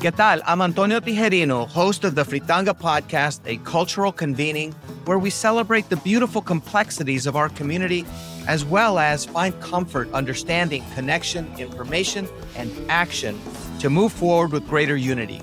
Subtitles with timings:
[0.00, 0.42] ¿Qué tal?
[0.46, 4.70] I'm Antonio Tijerino, host of the Fritanga podcast, a cultural convening
[5.06, 8.06] where we celebrate the beautiful complexities of our community
[8.46, 13.40] as well as find comfort, understanding, connection, information, and action
[13.80, 15.42] to move forward with greater unity.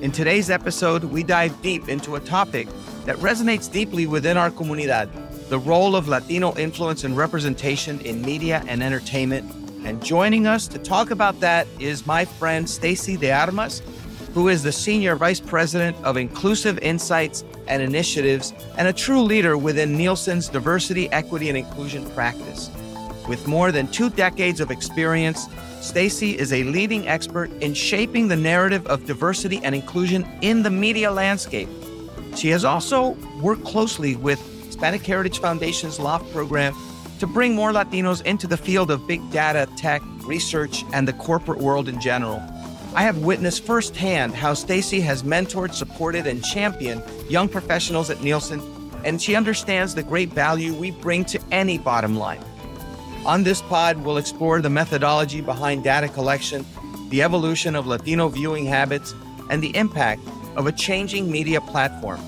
[0.00, 2.68] In today's episode, we dive deep into a topic
[3.04, 5.08] that resonates deeply within our comunidad
[5.48, 10.78] the role of Latino influence and representation in media and entertainment and joining us to
[10.78, 13.82] talk about that is my friend Stacie De Armas,
[14.34, 19.56] who is the Senior Vice President of Inclusive Insights and Initiatives and a true leader
[19.56, 22.70] within Nielsen's diversity, equity, and inclusion practice.
[23.28, 25.48] With more than two decades of experience,
[25.80, 30.70] Stacie is a leading expert in shaping the narrative of diversity and inclusion in the
[30.70, 31.68] media landscape.
[32.36, 36.74] She has also worked closely with Hispanic Heritage Foundation's LOFT program
[37.18, 41.58] to bring more Latinos into the field of big data, tech, research, and the corporate
[41.58, 42.42] world in general.
[42.94, 48.62] I have witnessed firsthand how Stacie has mentored, supported, and championed young professionals at Nielsen,
[49.04, 52.42] and she understands the great value we bring to any bottom line.
[53.26, 56.64] On this pod, we'll explore the methodology behind data collection,
[57.10, 59.14] the evolution of Latino viewing habits,
[59.50, 60.22] and the impact
[60.56, 62.20] of a changing media platform.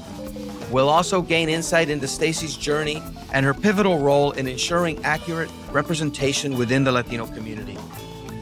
[0.70, 6.56] We'll also gain insight into Stacie's journey and her pivotal role in ensuring accurate representation
[6.56, 7.78] within the Latino community.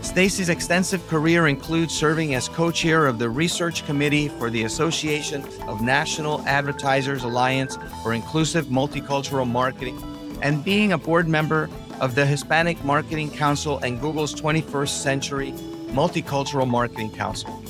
[0.00, 5.82] Stacie's extensive career includes serving as co-chair of the research committee for the Association of
[5.82, 10.00] National Advertisers Alliance for Inclusive Multicultural Marketing
[10.40, 11.68] and being a board member
[12.00, 15.52] of the Hispanic Marketing Council and Google's 21st Century
[15.88, 17.62] Multicultural Marketing Council.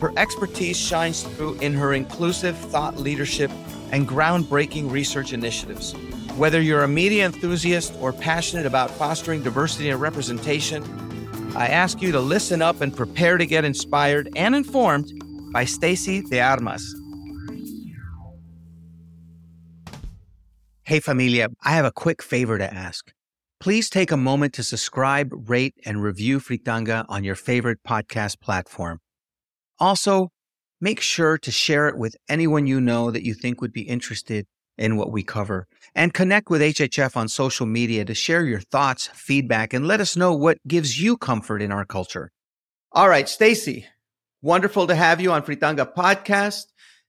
[0.00, 3.50] Her expertise shines through in her inclusive thought leadership
[3.90, 5.94] and groundbreaking research initiatives.
[6.36, 10.82] Whether you're a media enthusiast or passionate about fostering diversity and representation,
[11.54, 15.12] I ask you to listen up and prepare to get inspired and informed
[15.52, 16.94] by Stacie De Armas.
[20.84, 23.12] Hey, familia, I have a quick favor to ask.
[23.60, 29.00] Please take a moment to subscribe, rate, and review Fritanga on your favorite podcast platform.
[29.78, 30.30] Also,
[30.80, 34.46] make sure to share it with anyone you know that you think would be interested
[34.78, 35.66] in what we cover.
[35.94, 40.16] And connect with HHF on social media to share your thoughts, feedback, and let us
[40.16, 42.30] know what gives you comfort in our culture.
[42.92, 43.84] All right, Stacie,
[44.40, 46.64] wonderful to have you on Fritanga Podcast.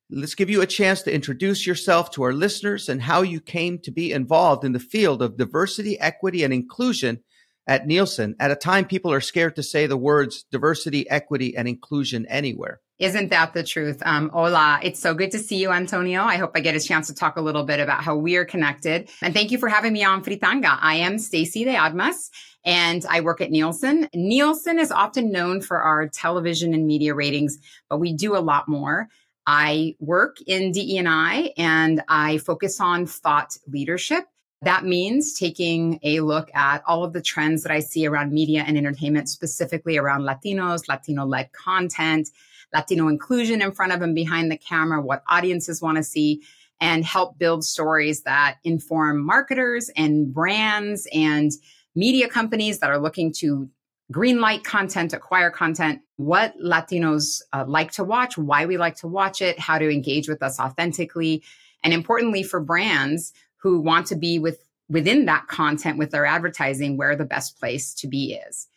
[0.09, 3.79] Let's give you a chance to introduce yourself to our listeners and how you came
[3.79, 7.23] to be involved in the field of diversity, equity, and inclusion
[7.67, 11.67] at Nielsen at a time people are scared to say the words diversity, equity, and
[11.67, 12.81] inclusion anywhere.
[12.99, 14.01] Isn't that the truth?
[14.05, 16.21] Um, hola, it's so good to see you, Antonio.
[16.21, 18.45] I hope I get a chance to talk a little bit about how we are
[18.45, 19.09] connected.
[19.21, 20.77] And thank you for having me on Fritanga.
[20.79, 22.29] I am Stacie de Armas
[22.63, 24.09] and I work at Nielsen.
[24.13, 27.57] Nielsen is often known for our television and media ratings,
[27.89, 29.09] but we do a lot more.
[29.45, 34.25] I work in DE&I and I focus on thought leadership.
[34.61, 38.63] That means taking a look at all of the trends that I see around media
[38.65, 42.29] and entertainment, specifically around Latinos, Latino led content,
[42.73, 46.41] Latino inclusion in front of and behind the camera, what audiences want to see,
[46.81, 51.51] and help build stories that inform marketers and brands and
[51.95, 53.69] media companies that are looking to
[54.11, 59.41] greenlight content, acquire content, what Latinos uh, like to watch, why we like to watch
[59.41, 61.43] it, how to engage with us authentically,
[61.83, 66.97] and importantly for brands who want to be with within that content with their advertising
[66.97, 68.67] where the best place to be is.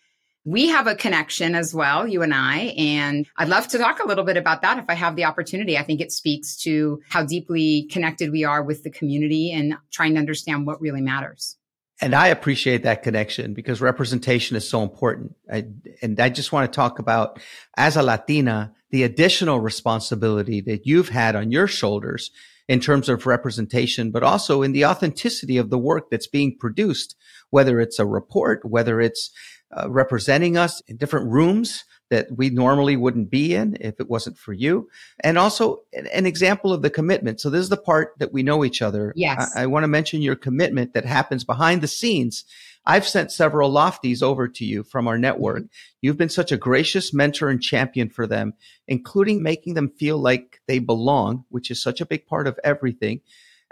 [0.49, 4.07] We have a connection as well, you and I, and I'd love to talk a
[4.07, 5.77] little bit about that if I have the opportunity.
[5.77, 10.15] I think it speaks to how deeply connected we are with the community and trying
[10.15, 11.57] to understand what really matters.
[12.01, 15.35] And I appreciate that connection because representation is so important.
[15.53, 15.67] I,
[16.01, 17.41] and I just want to talk about,
[17.77, 22.31] as a Latina, the additional responsibility that you've had on your shoulders
[22.69, 27.17] in terms of representation, but also in the authenticity of the work that's being produced,
[27.51, 29.31] whether it's a report, whether it's
[29.73, 34.39] uh, representing us in different rooms that we normally wouldn't be in if it wasn't
[34.39, 34.89] for you.
[35.25, 37.41] And also an, example of the commitment.
[37.41, 39.13] So this is the part that we know each other.
[39.17, 39.53] Yes.
[39.57, 42.45] I, I want to mention your commitment that happens behind the scenes.
[42.85, 45.65] I've sent several lofties over to you from our network.
[45.65, 45.97] Mm-hmm.
[46.03, 48.55] You've been such a gracious mentor and champion for them,
[48.87, 53.21] including making them feel like they belong, which is such a big part of everything.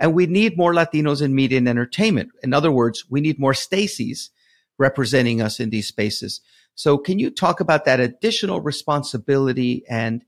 [0.00, 2.30] And we need more Latinos in media and entertainment.
[2.42, 4.30] In other words, we need more Stacies
[4.78, 6.40] representing us in these spaces.
[6.74, 10.24] So can you talk about that additional responsibility and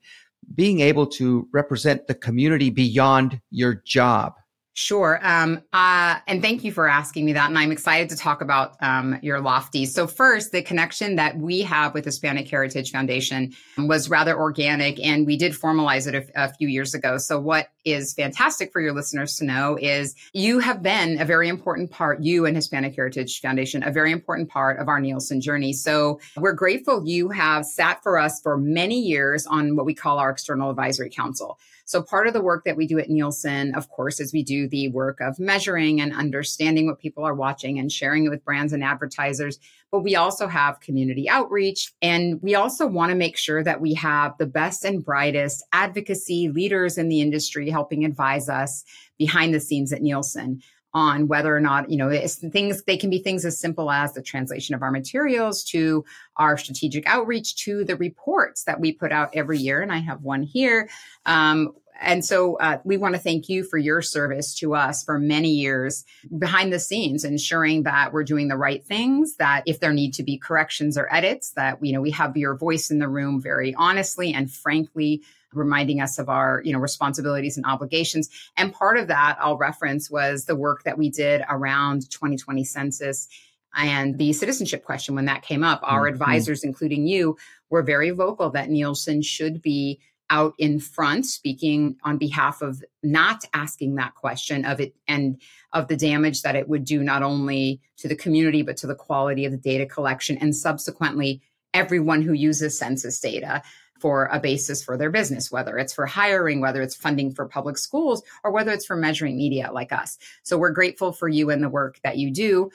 [0.55, 4.35] being able to represent the community beyond your job?
[4.79, 5.19] Sure.
[5.23, 7.49] Um, uh, and thank you for asking me that.
[7.49, 9.89] And I'm excited to talk about um, your lofties.
[9.89, 15.25] So, first, the connection that we have with Hispanic Heritage Foundation was rather organic, and
[15.25, 17.17] we did formalize it a, a few years ago.
[17.17, 21.49] So, what is fantastic for your listeners to know is you have been a very
[21.49, 25.73] important part, you and Hispanic Heritage Foundation, a very important part of our Nielsen journey.
[25.73, 30.19] So, we're grateful you have sat for us for many years on what we call
[30.19, 31.59] our External Advisory Council.
[31.87, 34.66] So part of the work that we do at Nielsen, of course, is we do
[34.67, 38.73] the work of measuring and understanding what people are watching and sharing it with brands
[38.73, 39.59] and advertisers.
[39.91, 41.93] But we also have community outreach.
[42.03, 46.49] And we also want to make sure that we have the best and brightest advocacy
[46.49, 48.85] leaders in the industry helping advise us
[49.19, 50.63] behind the scenes at Nielsen
[50.97, 52.11] on whether or not you know
[52.51, 56.03] things they can be things as simple as the translation of our materials to
[56.39, 60.23] our strategic outreach to the reports that we put out every year and i have
[60.23, 60.89] one here
[61.27, 65.19] um, and so uh, we want to thank you for your service to us for
[65.19, 66.05] many years
[66.39, 70.23] behind the scenes ensuring that we're doing the right things that if there need to
[70.23, 73.75] be corrections or edits that you know we have your voice in the room very
[73.75, 75.23] honestly and frankly
[75.53, 80.11] reminding us of our you know responsibilities and obligations and part of that i'll reference
[80.11, 83.29] was the work that we did around 2020 census
[83.75, 86.15] and the citizenship question when that came up our mm-hmm.
[86.15, 87.37] advisors including you
[87.71, 90.01] were very vocal that nielsen should be
[90.31, 95.41] out in front speaking on behalf of not asking that question of it and
[95.73, 98.95] of the damage that it would do not only to the community but to the
[98.95, 101.41] quality of the data collection and subsequently
[101.75, 103.63] everyone who uses census data
[104.01, 107.79] for a basis for their business, whether it's for hiring, whether it's funding for public
[107.79, 110.19] schools, or whether it's for measuring media like us.
[110.43, 112.71] So we're grateful for you and the work that you do.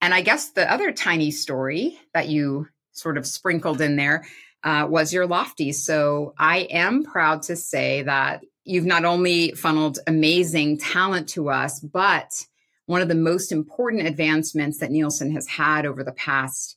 [0.00, 4.24] And I guess the other tiny story that you sort of sprinkled in there
[4.64, 5.72] uh, was your lofty.
[5.72, 11.80] So I am proud to say that you've not only funneled amazing talent to us,
[11.80, 12.46] but
[12.86, 16.76] one of the most important advancements that Nielsen has had over the past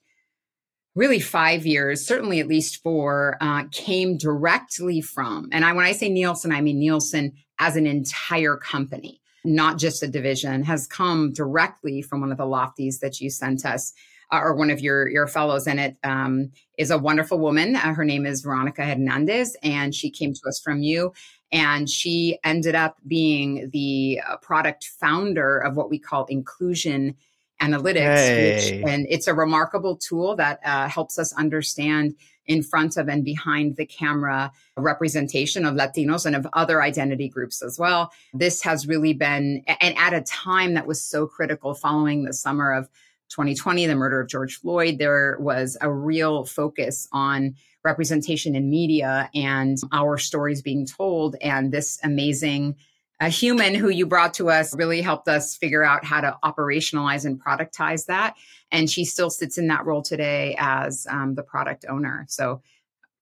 [0.95, 5.91] really five years, certainly at least four, uh, came directly from, and I, when I
[5.91, 11.33] say Nielsen, I mean Nielsen as an entire company, not just a division, has come
[11.33, 13.93] directly from one of the lofties that you sent us.
[14.31, 17.75] Uh, or one of your your fellows in it um, is a wonderful woman.
[17.75, 21.13] Uh, her name is Veronica Hernandez, and she came to us from you.
[21.51, 27.15] And she ended up being the uh, product founder of what we call inclusion
[27.61, 28.81] analytics, hey.
[28.81, 32.15] which, and it's a remarkable tool that uh, helps us understand
[32.47, 37.61] in front of and behind the camera representation of Latinos and of other identity groups
[37.63, 38.11] as well.
[38.33, 42.73] This has really been, and at a time that was so critical following the summer
[42.73, 42.89] of
[43.29, 49.29] 2020, the murder of George Floyd, there was a real focus on representation in media
[49.35, 52.75] and our stories being told and this amazing
[53.21, 57.25] a human who you brought to us really helped us figure out how to operationalize
[57.25, 58.35] and productize that.
[58.71, 62.25] And she still sits in that role today as um, the product owner.
[62.27, 62.61] So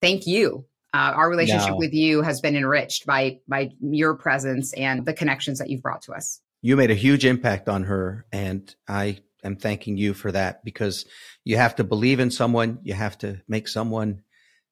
[0.01, 0.65] thank you.
[0.93, 1.77] Uh, our relationship no.
[1.77, 6.03] with you has been enriched by by your presence and the connections that you've brought
[6.03, 6.39] to us.
[6.61, 11.05] You made a huge impact on her, and I am thanking you for that because
[11.43, 12.79] you have to believe in someone.
[12.83, 14.23] You have to make someone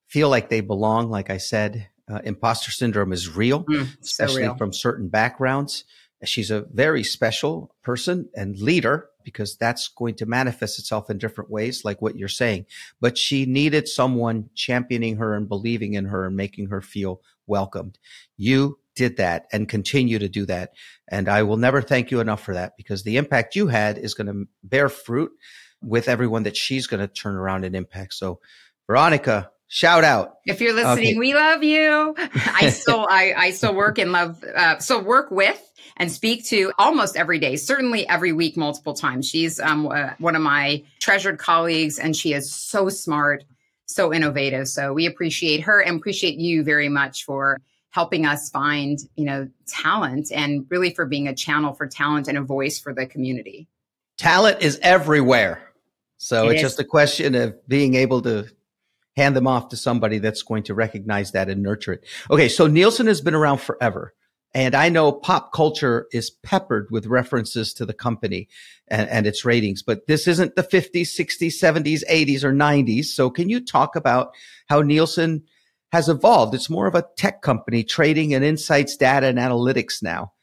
[0.07, 1.09] feel like they belong.
[1.09, 4.57] Like I said, uh, imposter syndrome is real, mm, especially so real.
[4.57, 5.85] from certain backgrounds.
[6.23, 11.49] She's a very special person and leader because that's going to manifest itself in different
[11.49, 12.65] ways, like what you're saying.
[12.99, 17.97] But she needed someone championing her and believing in her and making her feel welcomed.
[18.37, 20.73] You did that and continue to do that.
[21.09, 24.13] And I will never thank you enough for that because the impact you had is
[24.13, 25.31] going to bear fruit
[25.81, 28.13] with everyone that she's going to turn around and impact.
[28.13, 28.39] So,
[28.87, 30.39] Veronica, Shout out.
[30.45, 31.17] If you're listening, okay.
[31.17, 32.13] we love you.
[32.17, 35.61] I still, I, I still work and love, uh, so work with
[35.95, 39.29] and speak to almost every day, certainly every week, multiple times.
[39.29, 43.45] She's um, uh, one of my treasured colleagues and she is so smart,
[43.85, 44.67] so innovative.
[44.67, 49.47] So we appreciate her and appreciate you very much for helping us find, you know,
[49.67, 53.67] talent and really for being a channel for talent and a voice for the community.
[54.17, 55.61] Talent is everywhere.
[56.17, 56.69] So it it's is.
[56.69, 58.47] just a question of being able to
[59.17, 62.05] hand them off to somebody that's going to recognize that and nurture it.
[62.29, 62.47] Okay.
[62.47, 64.13] So Nielsen has been around forever.
[64.53, 68.49] And I know pop culture is peppered with references to the company
[68.89, 73.05] and, and, its ratings, but this isn't the 50s, 60s, 70s, 80s, or 90s.
[73.05, 74.33] So can you talk about
[74.67, 75.43] how Nielsen
[75.91, 76.55] has evolved?
[76.55, 80.33] It's more of a tech company trading and insights, data and analytics now.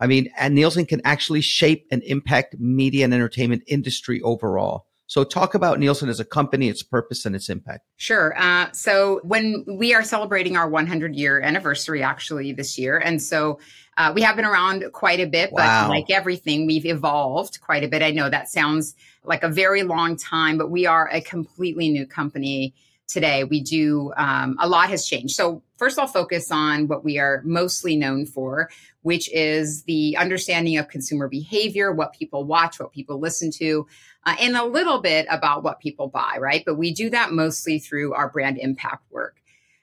[0.00, 4.86] I mean, and Nielsen can actually shape and impact media and entertainment industry overall.
[5.06, 7.84] So, talk about Nielsen as a company, its purpose, and its impact.
[7.96, 8.32] Sure.
[8.40, 13.58] Uh, so, when we are celebrating our 100 year anniversary actually this year, and so
[13.96, 17.88] uh, we have been around quite a bit, but like everything, we've evolved quite a
[17.88, 18.02] bit.
[18.02, 22.06] I know that sounds like a very long time, but we are a completely new
[22.06, 22.72] company
[23.10, 23.44] today.
[23.44, 25.34] We do um, a lot has changed.
[25.34, 28.70] So, first, I'll focus on what we are mostly known for,
[29.02, 33.86] which is the understanding of consumer behavior, what people watch, what people listen to
[34.26, 36.62] uh, and a little bit about what people buy, right?
[36.64, 39.36] But we do that mostly through our brand impact work.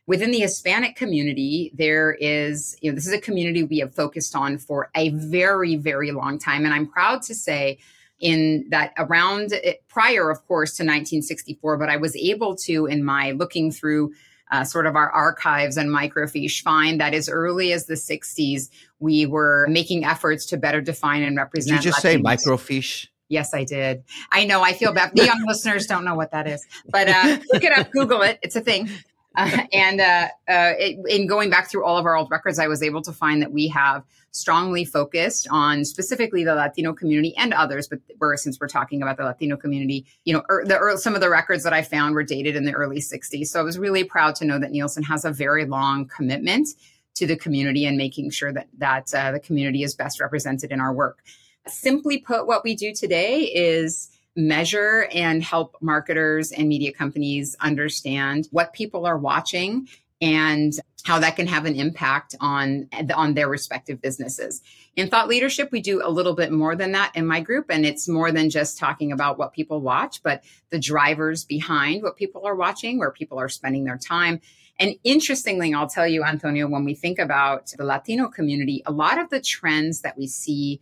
[0.06, 4.36] Within the Hispanic community, there is, you know, this is a community we have focused
[4.36, 6.64] on for a very, very long time.
[6.64, 7.80] And I'm proud to say
[8.20, 13.04] in that around it, prior, of course, to 1964, but I was able to, in
[13.04, 14.14] my looking through
[14.52, 18.70] uh, sort of our archives and microfiche find that as early as the 60s,
[19.00, 21.78] we were making efforts to better define and represent.
[21.78, 22.38] Did you just Latinos.
[22.38, 23.08] say microfiche?
[23.30, 24.04] Yes, I did.
[24.32, 24.62] I know.
[24.62, 25.12] I feel bad.
[25.14, 28.40] The young listeners don't know what that is, but uh, look it up, Google it.
[28.42, 28.90] It's a thing.
[29.38, 32.68] Uh, and uh, uh, it, in going back through all of our old records, I
[32.68, 37.54] was able to find that we have strongly focused on specifically the Latino community and
[37.54, 37.88] others.
[37.88, 41.16] But we're, since we're talking about the Latino community, you know, er, the er, some
[41.16, 43.48] of the records that I found were dated in the early '60s.
[43.48, 46.70] So I was really proud to know that Nielsen has a very long commitment
[47.16, 50.80] to the community and making sure that that uh, the community is best represented in
[50.80, 51.20] our work.
[51.68, 58.48] Simply put, what we do today is measure and help marketers and media companies understand
[58.52, 59.88] what people are watching
[60.22, 64.62] and how that can have an impact on on their respective businesses.
[64.96, 67.86] In thought leadership, we do a little bit more than that in my group and
[67.86, 72.46] it's more than just talking about what people watch, but the drivers behind what people
[72.46, 74.40] are watching, where people are spending their time.
[74.80, 79.18] And interestingly, I'll tell you Antonio, when we think about the Latino community, a lot
[79.18, 80.80] of the trends that we see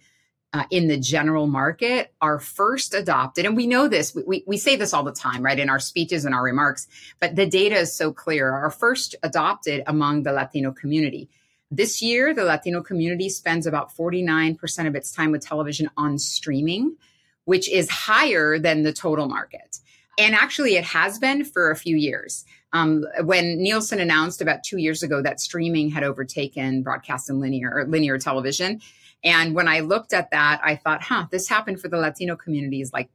[0.55, 3.45] uh, in the general market are first adopted.
[3.45, 6.24] And we know this, we, we say this all the time, right, in our speeches
[6.24, 6.88] and our remarks,
[7.19, 11.29] but the data is so clear, are first adopted among the Latino community.
[11.69, 16.95] This year, the Latino community spends about 49% of its time with television on streaming,
[17.43, 19.79] which is higher than the total market.
[20.17, 22.45] And actually, it has been for a few years.
[22.71, 27.74] Um, when Nielsen announced about two years ago that streaming had overtaken broadcast and linear
[27.74, 28.79] or linear television,
[29.25, 32.94] and when I looked at that, I thought, huh, this happened for the Latino communities
[32.94, 33.10] like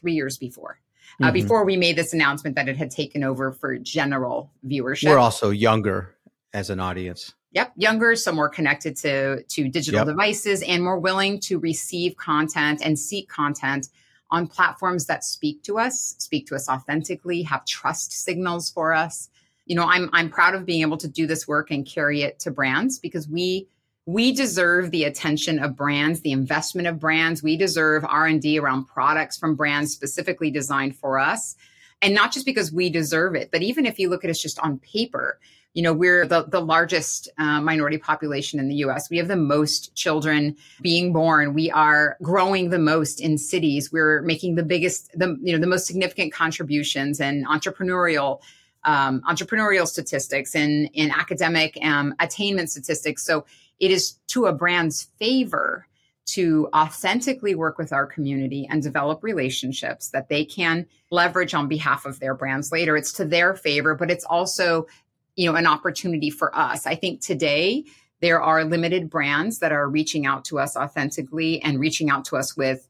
[0.00, 0.80] three years before.
[1.20, 1.34] Uh, mm-hmm.
[1.34, 5.08] before we made this announcement that it had taken over for general viewership.
[5.08, 6.16] We're also younger
[6.52, 7.34] as an audience.
[7.52, 10.08] Yep, younger, so more connected to to digital yep.
[10.08, 13.88] devices and more willing to receive content and seek content
[14.32, 19.28] on platforms that speak to us, speak to us authentically, have trust signals for us.
[19.66, 22.40] You know, I'm I'm proud of being able to do this work and carry it
[22.40, 23.68] to brands because we
[24.06, 27.42] we deserve the attention of brands the investment of brands.
[27.42, 31.56] We deserve r&d around products from brands specifically designed for us.
[32.02, 34.58] And not just because we deserve it but even if you look at us just
[34.58, 35.38] on paper
[35.74, 39.36] you know we're the, the largest uh, minority population in the us we have the
[39.36, 41.52] most children being born.
[41.52, 43.92] We are growing the most in cities.
[43.92, 48.40] We're making the biggest the you know the most significant contributions and entrepreneurial
[48.84, 53.24] um, entrepreneurial statistics and in academic um, attainment statistics.
[53.24, 53.44] So
[53.80, 55.86] it is to a brand's favor
[56.26, 62.06] to authentically work with our community and develop relationships that they can leverage on behalf
[62.06, 62.96] of their brands later.
[62.96, 64.86] It's to their favor, but it's also,
[65.36, 66.86] you know, an opportunity for us.
[66.86, 67.84] I think today
[68.20, 72.36] there are limited brands that are reaching out to us authentically and reaching out to
[72.36, 72.88] us with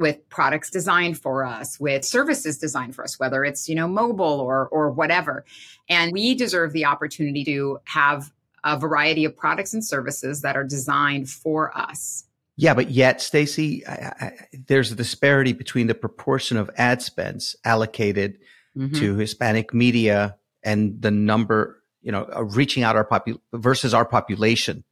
[0.00, 4.40] with products designed for us with services designed for us whether it's you know mobile
[4.40, 5.44] or or whatever
[5.88, 8.32] and we deserve the opportunity to have
[8.64, 12.24] a variety of products and services that are designed for us.
[12.56, 13.82] Yeah, but yet, Stacie,
[14.66, 18.38] there's a disparity between the proportion of ad spends allocated
[18.76, 18.94] mm-hmm.
[18.94, 24.84] to Hispanic media and the number, you know, reaching out our popu- versus our population,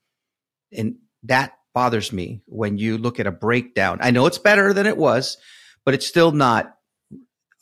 [0.73, 3.99] and that bothers me when you look at a breakdown.
[4.03, 5.39] I know it's better than it was,
[5.85, 6.77] but it's still not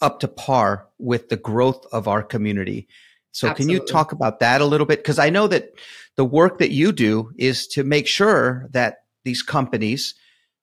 [0.00, 2.88] up to par with the growth of our community.
[3.32, 3.74] So Absolutely.
[3.74, 4.98] can you talk about that a little bit?
[4.98, 5.70] Because I know that
[6.16, 10.14] the work that you do is to make sure that these companies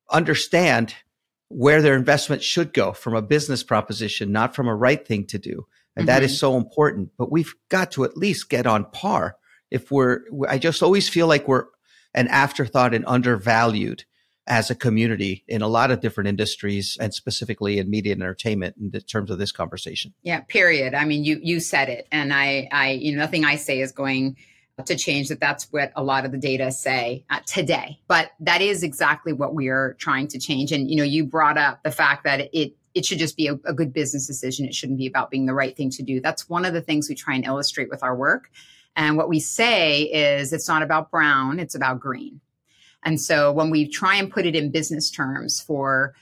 [0.10, 0.96] understand
[1.50, 5.38] where their investment should go from a business proposition, not from a right thing to
[5.38, 5.66] do.
[5.96, 6.08] And mm-hmm.
[6.08, 6.40] that is mm-hmm.
[6.40, 7.12] so important.
[7.18, 9.38] But we've got to at least get on par.
[9.72, 11.66] If we're, I just always feel like we're
[12.14, 14.06] an afterthought and undervalued
[14.48, 18.76] as a community in a lot of different industries and specifically in media and entertainment
[18.78, 20.14] in terms of this conversation.
[20.24, 20.94] Yeah, period.
[20.94, 23.92] I mean, you you said it and I I you know nothing I say is
[23.92, 24.38] going
[24.86, 28.00] to change that that's what a lot of the data say uh, today.
[28.08, 31.58] But that is exactly what we are trying to change and you know, you brought
[31.58, 34.66] up the fact that it it should just be a, a good business decision.
[34.66, 36.20] It shouldn't be about being the right thing to do.
[36.20, 38.50] That's one of the things we try and illustrate with our work.
[38.96, 42.42] And what we say is it's not about brown, it's about green.
[43.04, 46.14] And so when we try and put it in business terms for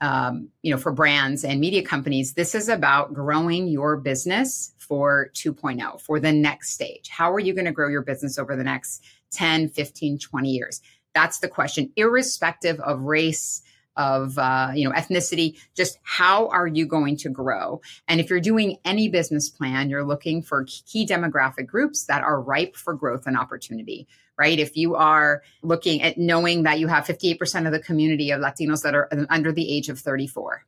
[0.00, 5.30] um, you know, for brands and media companies, this is about growing your business for
[5.34, 7.08] 2.0, for the next stage.
[7.08, 10.82] How are you going to grow your business over the next 10, 15, 20 years?
[11.14, 13.62] That's the question, irrespective of race,
[13.96, 18.40] of uh, you know ethnicity just how are you going to grow and if you're
[18.40, 23.24] doing any business plan you're looking for key demographic groups that are ripe for growth
[23.24, 27.80] and opportunity right if you are looking at knowing that you have 58% of the
[27.80, 30.64] community of latinos that are under the age of 34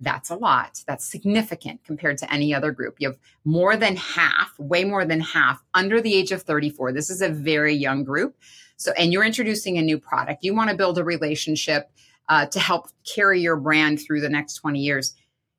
[0.00, 0.82] that's a lot.
[0.86, 2.96] That's significant compared to any other group.
[2.98, 6.92] You have more than half, way more than half under the age of 34.
[6.92, 8.36] This is a very young group.
[8.76, 10.42] So, and you're introducing a new product.
[10.42, 11.90] You want to build a relationship
[12.28, 15.14] uh, to help carry your brand through the next 20 years.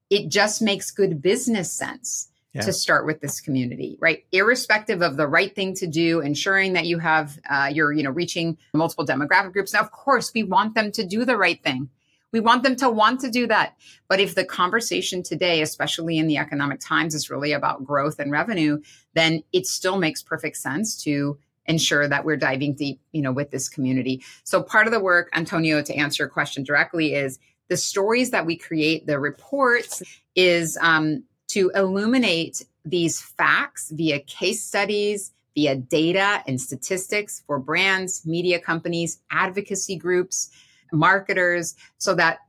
[0.10, 2.62] It just makes good business sense yeah.
[2.62, 4.25] to start with this community, right?
[4.31, 8.12] Irrespective of the right thing to do, ensuring that you have, uh, you're, you know,
[8.12, 9.74] reaching multiple demographic groups.
[9.74, 11.89] Now, of course, we want them to do the right thing.
[12.34, 13.75] We want them to want to do that.
[14.08, 18.31] But if the conversation today, especially in the economic times, is really about growth and
[18.31, 18.81] revenue,
[19.13, 23.51] then it still makes perfect sense to ensure that we're diving deep, you know, with
[23.51, 24.24] this community.
[24.43, 28.46] So part of the work, Antonio, to answer your question directly is the stories that
[28.46, 30.01] we create, the reports
[30.36, 38.25] is um, to illuminate these facts via case studies, via data and statistics for brands,
[38.25, 40.50] media companies, advocacy groups,
[40.91, 42.39] marketers, so that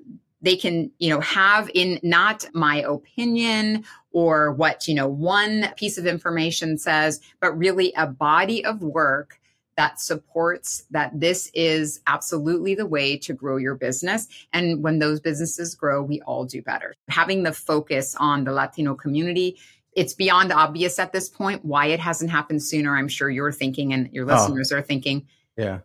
[0.40, 5.99] they can, you know, have in not my opinion or what, you know, one piece
[5.99, 9.40] of information says, but really a body of work
[9.76, 14.29] that supports that this is absolutely the way to grow your business.
[14.52, 16.95] And when those businesses grow, we all do better.
[17.09, 19.59] Having the focus on the Latino community,
[19.95, 22.97] it's beyond obvious at this point why it hasn't happened sooner.
[22.97, 24.35] I'm sure you're thinking and your oh.
[24.35, 25.26] listeners oh, are thinking.
[25.57, 25.81] Yeah.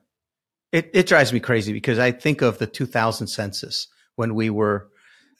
[0.71, 4.89] It, it drives me crazy because I think of the 2000 census when we were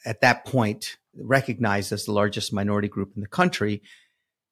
[0.05, 3.81] at that point recognized as the largest minority group in the country.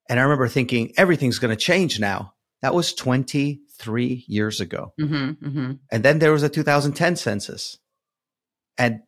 [0.10, 2.34] And I remember thinking, everything's going to change now.
[2.66, 4.92] That was 23 years ago.
[5.00, 5.72] Mm-hmm, mm-hmm.
[5.92, 7.78] And then there was a 2010 census
[8.76, 9.02] and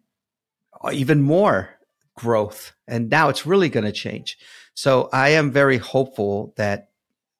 [0.93, 1.71] even more
[2.15, 2.73] growth.
[2.87, 4.37] And now it's really going to change.
[4.75, 6.89] So I am very hopeful that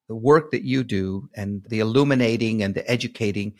[0.07, 3.53] the work that you do and the illuminating and the educating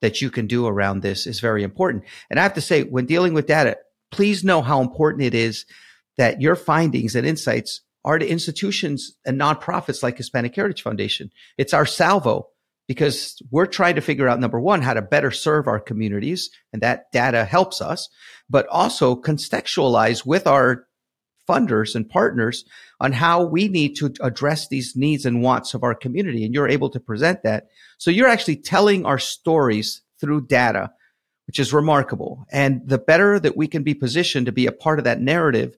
[0.00, 2.04] that you can do around this is very important.
[2.30, 3.76] And I have to say, when dealing with data,
[4.10, 5.66] please know how important it is
[6.16, 11.30] that your findings and insights are to institutions and nonprofits like Hispanic Heritage Foundation.
[11.56, 12.48] It's our salvo
[12.86, 16.50] because we're trying to figure out number one, how to better serve our communities.
[16.72, 18.08] And that data helps us,
[18.48, 20.86] but also contextualize with our
[21.48, 22.64] funders and partners
[23.00, 26.44] on how we need to address these needs and wants of our community.
[26.44, 27.68] And you're able to present that.
[27.98, 30.90] So you're actually telling our stories through data,
[31.46, 32.46] which is remarkable.
[32.50, 35.76] And the better that we can be positioned to be a part of that narrative,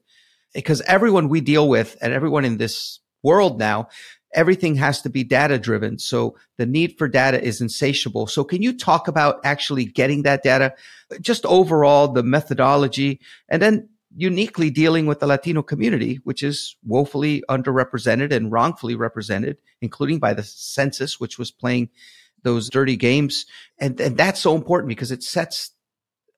[0.53, 3.87] because everyone we deal with and everyone in this world now,
[4.33, 5.99] everything has to be data driven.
[5.99, 8.27] So the need for data is insatiable.
[8.27, 10.73] So can you talk about actually getting that data,
[11.19, 17.43] just overall the methodology and then uniquely dealing with the Latino community, which is woefully
[17.49, 21.89] underrepresented and wrongfully represented, including by the census, which was playing
[22.43, 23.45] those dirty games.
[23.79, 25.71] And, and that's so important because it sets,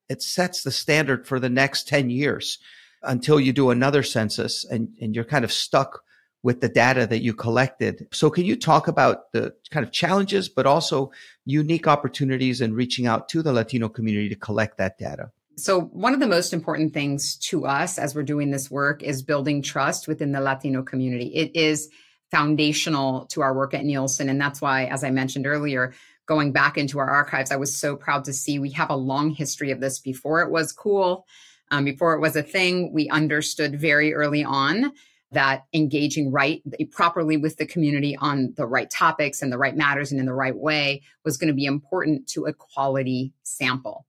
[0.10, 2.60] it sets the standard for the next 10 years
[3.04, 6.04] until you do another census and, and you're kind of stuck
[6.42, 8.08] with the data that you collected.
[8.12, 11.12] So can you talk about the kind of challenges, but also
[11.46, 15.32] unique opportunities in reaching out to the Latino community to collect that data?
[15.56, 19.22] So, one of the most important things to us as we're doing this work is
[19.22, 21.28] building trust within the Latino community.
[21.28, 21.90] It is
[22.32, 24.28] foundational to our work at Nielsen.
[24.28, 25.94] And that's why, as I mentioned earlier,
[26.26, 29.30] going back into our archives, I was so proud to see we have a long
[29.30, 31.28] history of this before it was cool,
[31.74, 32.94] um, before it was a thing.
[32.94, 34.94] We understood very early on
[35.32, 40.12] that engaging right properly with the community on the right topics and the right matters
[40.12, 44.06] and in the right way was going to be important to a quality sample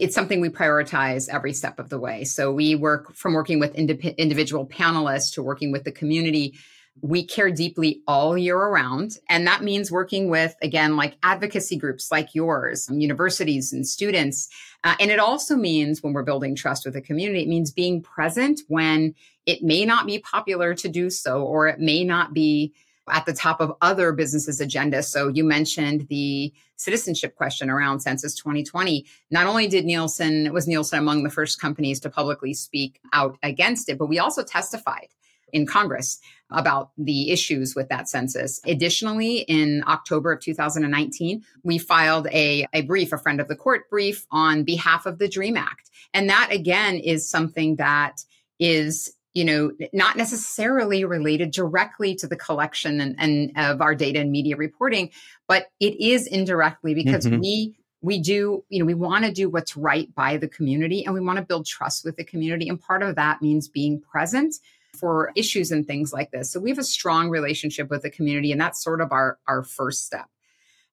[0.00, 2.24] it's something we prioritize every step of the way.
[2.24, 6.54] So we work from working with individual panelists to working with the community.
[7.02, 9.18] We care deeply all year around.
[9.28, 14.48] And that means working with, again, like advocacy groups like yours, universities and students.
[14.84, 18.02] Uh, and it also means when we're building trust with the community, it means being
[18.02, 19.14] present when
[19.46, 22.72] it may not be popular to do so, or it may not be
[23.10, 25.04] at the top of other businesses' agendas.
[25.04, 29.04] So you mentioned the citizenship question around Census 2020.
[29.30, 33.88] Not only did Nielsen was Nielsen among the first companies to publicly speak out against
[33.88, 35.08] it, but we also testified
[35.52, 36.18] in Congress
[36.50, 38.60] about the issues with that census.
[38.66, 43.88] Additionally, in October of 2019, we filed a, a brief, a friend of the court
[43.88, 45.90] brief on behalf of the DREAM Act.
[46.12, 48.24] And that again is something that
[48.58, 54.20] is you know, not necessarily related directly to the collection and, and, of our data
[54.20, 55.10] and media reporting,
[55.48, 57.40] but it is indirectly because mm-hmm.
[57.40, 61.14] we we do, you know, we want to do what's right by the community and
[61.14, 62.68] we want to build trust with the community.
[62.68, 64.56] And part of that means being present
[64.94, 66.50] for issues and things like this.
[66.50, 69.62] So we have a strong relationship with the community, and that's sort of our, our
[69.62, 70.26] first step.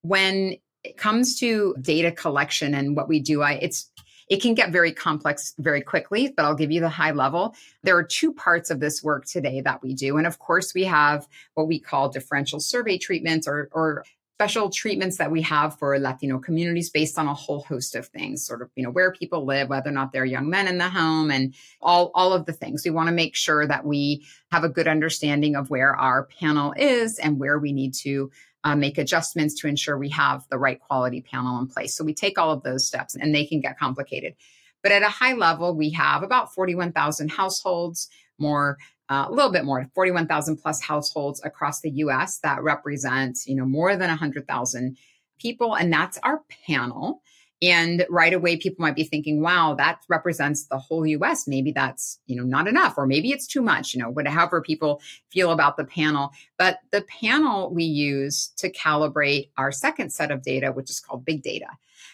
[0.02, 3.90] When it comes to data collection and what we do, I it's
[4.30, 7.56] it can get very complex very quickly, but I'll give you the high level.
[7.82, 10.16] There are two parts of this work today that we do.
[10.18, 14.04] And of course, we have what we call differential survey treatments or, or
[14.40, 18.42] special treatments that we have for Latino communities based on a whole host of things,
[18.42, 20.88] sort of, you know, where people live, whether or not they're young men in the
[20.88, 22.82] home and all, all of the things.
[22.82, 26.72] We want to make sure that we have a good understanding of where our panel
[26.74, 28.30] is and where we need to
[28.64, 31.94] uh, make adjustments to ensure we have the right quality panel in place.
[31.94, 34.36] So we take all of those steps and they can get complicated.
[34.82, 38.78] But at a high level, we have about 41,000 households, more
[39.10, 43.66] uh, a little bit more, 41,000 plus households across the US that represent, you know,
[43.66, 44.96] more than 100,000
[45.40, 45.74] people.
[45.74, 47.20] And that's our panel.
[47.62, 51.46] And right away, people might be thinking, wow, that represents the whole US.
[51.46, 55.02] Maybe that's, you know, not enough, or maybe it's too much, you know, whatever people
[55.30, 56.30] feel about the panel.
[56.56, 61.24] But the panel we use to calibrate our second set of data, which is called
[61.24, 61.66] big data.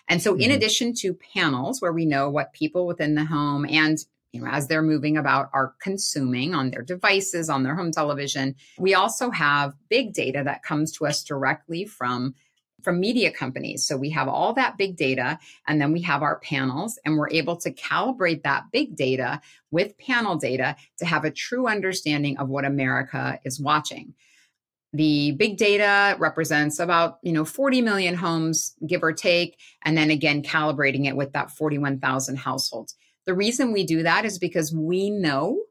[0.08, 0.42] And so, mm-hmm.
[0.42, 3.98] in addition to panels where we know what people within the home and
[4.36, 8.54] you know, as they're moving about are consuming on their devices, on their home television.
[8.78, 12.34] We also have big data that comes to us directly from
[12.82, 13.84] from media companies.
[13.84, 17.30] So we have all that big data and then we have our panels and we're
[17.30, 19.40] able to calibrate that big data
[19.72, 24.14] with panel data to have a true understanding of what America is watching.
[24.92, 30.10] The big data represents about, you know, 40 million homes give or take and then
[30.10, 32.94] again calibrating it with that 41,000 households.
[33.26, 35.62] The reason we do that is because we know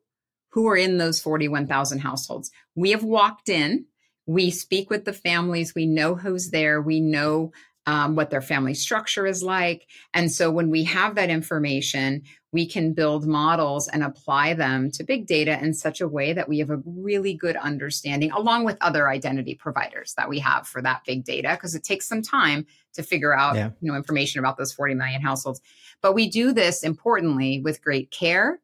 [0.49, 2.51] who are in those 41,000 households.
[2.75, 3.85] We have walked in
[4.25, 5.75] we speak with the families.
[5.75, 6.81] We know who's there.
[6.81, 7.51] We know
[7.87, 9.87] um, what their family structure is like.
[10.13, 15.03] And so when we have that information, we can build models and apply them to
[15.03, 18.77] big data in such a way that we have a really good understanding, along with
[18.81, 22.65] other identity providers that we have for that big data, because it takes some time
[22.93, 23.69] to figure out yeah.
[23.81, 25.61] you know information about those 40 million households.
[26.01, 28.59] But we do this importantly with great care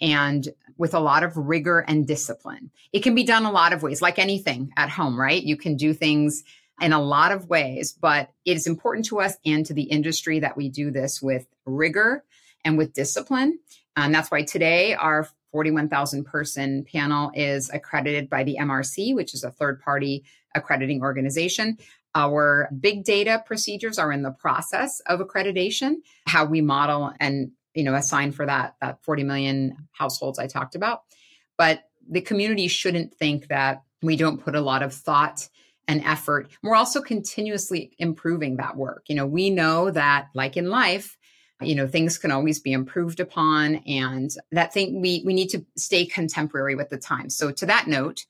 [0.00, 2.70] and with a lot of rigor and discipline.
[2.92, 5.42] It can be done a lot of ways, like anything at home, right?
[5.42, 6.44] You can do things
[6.80, 10.40] in a lot of ways, but it is important to us and to the industry
[10.40, 12.24] that we do this with rigor
[12.64, 13.58] and with discipline.
[13.96, 19.42] And that's why today our 41,000 person panel is accredited by the MRC, which is
[19.42, 21.78] a third party accrediting organization.
[22.16, 27.84] Our big data procedures are in the process of accreditation, how we model and you
[27.84, 31.02] know, assign for that that 40 million households I talked about.
[31.56, 35.48] But the community shouldn't think that we don't put a lot of thought
[35.86, 36.48] and effort.
[36.62, 39.04] We're also continuously improving that work.
[39.08, 41.16] You know, we know that like in life,
[41.60, 45.64] you know, things can always be improved upon and that thing we we need to
[45.76, 47.36] stay contemporary with the times.
[47.36, 48.24] So to that note,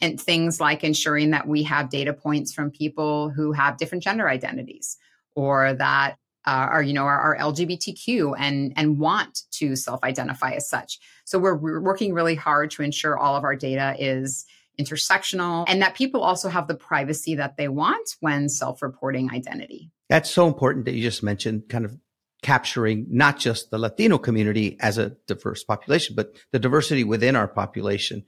[0.00, 4.28] and things like ensuring that we have data points from people who have different gender
[4.28, 4.96] identities
[5.34, 10.68] or that uh, are you know are, are, LGBTQ and and want to self-identify as
[10.68, 10.98] such.
[11.24, 14.46] So we're, we're working really hard to ensure all of our data is
[14.80, 19.90] intersectional and that people also have the privacy that they want when self-reporting identity.
[20.08, 21.98] That's so important that you just mentioned kind of
[22.42, 27.48] capturing not just the Latino community as a diverse population, but the diversity within our
[27.48, 28.24] population.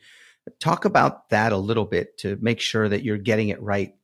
[0.58, 3.94] Talk about that a little bit to make sure that you're getting it right.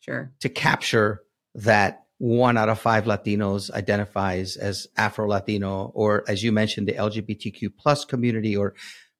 [0.00, 0.32] Sure.
[0.40, 1.22] To capture
[1.54, 6.92] that one out of five Latinos identifies as Afro Latino, or as you mentioned, the
[6.92, 8.74] LGBTQ plus community, or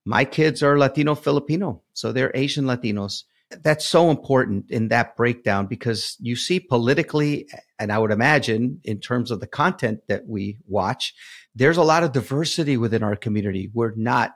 [0.05, 3.25] my kids are Latino Filipino, so they're Asian Latinos.
[3.63, 9.01] That's so important in that breakdown because you see politically, and I would imagine in
[9.01, 11.15] terms of the content that we watch,
[11.55, 13.71] there's a lot of diversity within our community.
[13.73, 14.35] We're not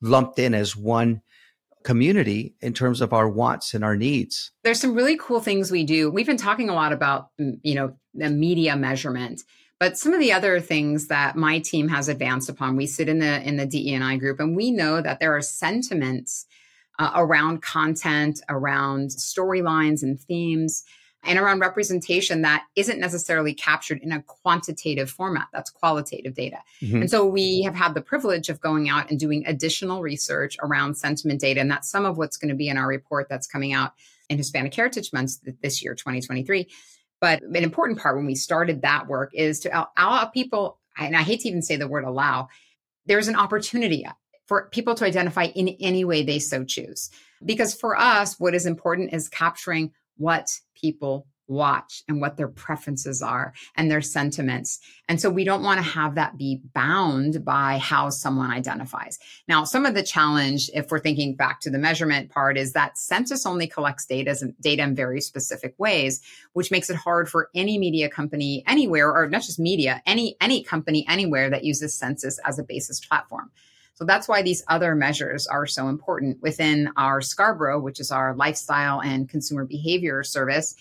[0.00, 1.22] lumped in as one
[1.82, 4.50] community in terms of our wants and our needs.
[4.64, 6.10] There's some really cool things we do.
[6.10, 9.42] We've been talking a lot about, mm, you know, the media measurement,
[9.78, 13.18] but some of the other things that my team has advanced upon, we sit in
[13.18, 16.46] the in the DEI group and we know that there are sentiments
[16.98, 20.84] uh, around content, around storylines and themes
[21.22, 25.48] and around representation that isn't necessarily captured in a quantitative format.
[25.52, 26.58] That's qualitative data.
[26.80, 27.02] Mm-hmm.
[27.02, 30.96] And so we have had the privilege of going out and doing additional research around
[30.96, 31.60] sentiment data.
[31.60, 33.92] And that's some of what's going to be in our report that's coming out
[34.28, 36.68] in Hispanic Heritage Month this year, 2023.
[37.20, 41.22] But an important part when we started that work is to allow people, and I
[41.22, 42.48] hate to even say the word allow,
[43.04, 44.06] there's an opportunity
[44.46, 47.10] for people to identify in any way they so choose.
[47.44, 53.20] Because for us, what is important is capturing what people watch and what their preferences
[53.20, 54.78] are and their sentiments.
[55.08, 59.18] And so we don't want to have that be bound by how someone identifies.
[59.48, 62.96] Now, some of the challenge, if we're thinking back to the measurement part, is that
[62.96, 66.20] census only collects data, data in very specific ways,
[66.52, 70.62] which makes it hard for any media company anywhere, or not just media, any, any
[70.62, 73.50] company anywhere that uses census as a basis platform.
[74.00, 78.34] So that's why these other measures are so important within our Scarborough, which is our
[78.34, 80.74] lifestyle and consumer behavior service.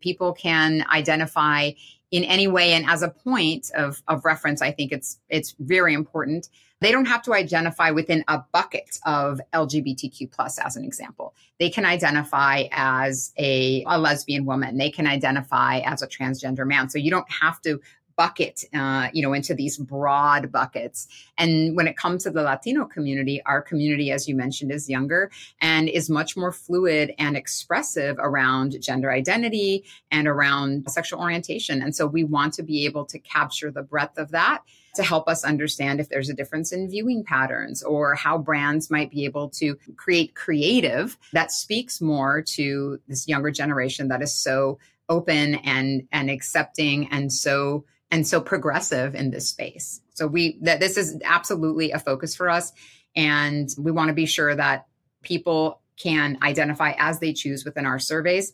[0.00, 1.72] People can identify
[2.10, 5.92] in any way and as a point of, of reference, I think it's it's very
[5.92, 6.48] important.
[6.80, 11.34] They don't have to identify within a bucket of LGBTQ plus as an example.
[11.60, 14.78] They can identify as a, a lesbian woman.
[14.78, 16.88] They can identify as a transgender man.
[16.88, 17.80] So you don't have to
[18.22, 21.08] bucket, uh, you know, into these broad buckets.
[21.38, 25.28] And when it comes to the Latino community, our community, as you mentioned, is younger
[25.60, 31.82] and is much more fluid and expressive around gender identity and around sexual orientation.
[31.82, 34.62] And so we want to be able to capture the breadth of that
[34.94, 39.10] to help us understand if there's a difference in viewing patterns or how brands might
[39.10, 44.78] be able to create creative that speaks more to this younger generation that is so
[45.08, 50.00] open and and accepting and so and so progressive in this space.
[50.14, 52.72] So we that this is absolutely a focus for us
[53.16, 54.86] and we want to be sure that
[55.22, 58.52] people can identify as they choose within our surveys.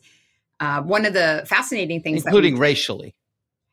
[0.59, 3.13] Uh, one of the fascinating things, including racially,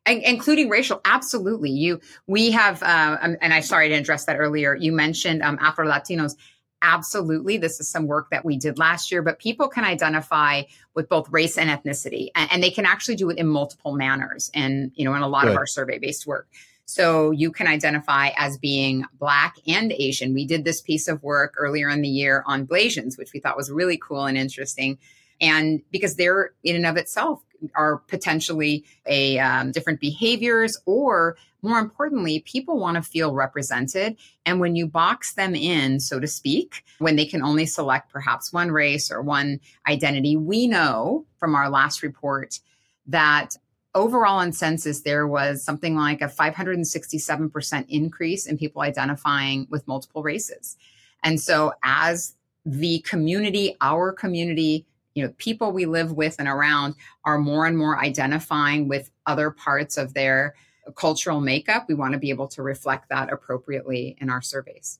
[0.07, 1.71] including racial, absolutely.
[1.71, 4.75] You, we have, uh, um, and I sorry to address that earlier.
[4.75, 6.37] You mentioned um, Afro Latinos
[6.83, 10.63] absolutely this is some work that we did last year but people can identify
[10.95, 14.51] with both race and ethnicity and, and they can actually do it in multiple manners
[14.55, 15.53] and you know in a lot Good.
[15.53, 16.49] of our survey based work
[16.85, 21.55] so you can identify as being black and asian we did this piece of work
[21.57, 24.99] earlier in the year on blasians which we thought was really cool and interesting
[25.41, 27.43] and because they're in and of itself
[27.75, 31.37] are potentially a um, different behaviors or
[31.67, 36.27] more importantly people want to feel represented and when you box them in so to
[36.27, 41.55] speak when they can only select perhaps one race or one identity we know from
[41.55, 42.61] our last report
[43.07, 43.57] that
[43.97, 50.23] overall in census there was something like a 567% increase in people identifying with multiple
[50.23, 50.77] races.
[51.25, 52.35] And so as
[52.67, 57.79] the community our community you know people we live with and around are more and
[57.79, 60.55] more identifying with other parts of their
[60.95, 64.99] cultural makeup we want to be able to reflect that appropriately in our surveys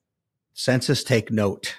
[0.55, 1.77] census take note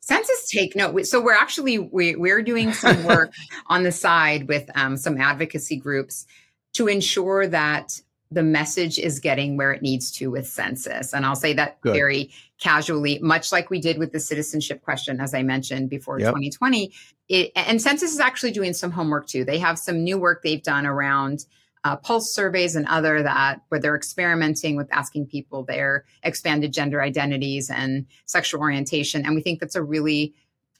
[0.00, 3.32] census take note so we're actually we, we're doing some work
[3.68, 6.26] on the side with um, some advocacy groups
[6.72, 8.00] to ensure that
[8.34, 11.14] the message is getting where it needs to with census.
[11.14, 11.94] And I'll say that Good.
[11.94, 16.30] very casually, much like we did with the citizenship question, as I mentioned before yep.
[16.30, 16.92] 2020.
[17.28, 19.44] It, and census is actually doing some homework too.
[19.44, 21.46] They have some new work they've done around
[21.84, 27.02] uh, pulse surveys and other that where they're experimenting with asking people their expanded gender
[27.02, 29.24] identities and sexual orientation.
[29.24, 30.34] And we think that's a really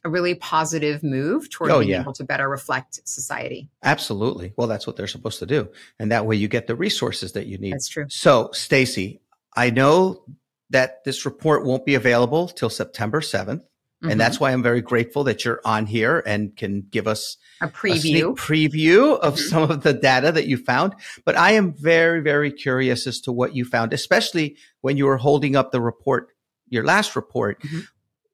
[0.07, 2.03] a really positive move toward oh, being yeah.
[2.03, 3.71] able to better reflect society.
[3.83, 4.53] Absolutely.
[4.57, 5.69] Well, that's what they're supposed to do.
[5.99, 7.73] And that way you get the resources that you need.
[7.73, 8.05] That's true.
[8.11, 9.21] So, Stacie,
[9.57, 10.23] I know
[10.69, 13.63] that this report won't be available till September 7th.
[14.05, 14.13] Mm-hmm.
[14.13, 17.69] And that's why I'm very grateful that you're on here and can give us a
[17.69, 19.49] preview, a preview of mm-hmm.
[19.49, 20.95] some of the data that you found.
[21.25, 25.17] But I am very, very curious as to what you found, especially when you were
[25.17, 26.29] holding up the report,
[26.69, 27.61] your last report.
[27.63, 27.81] Mm-hmm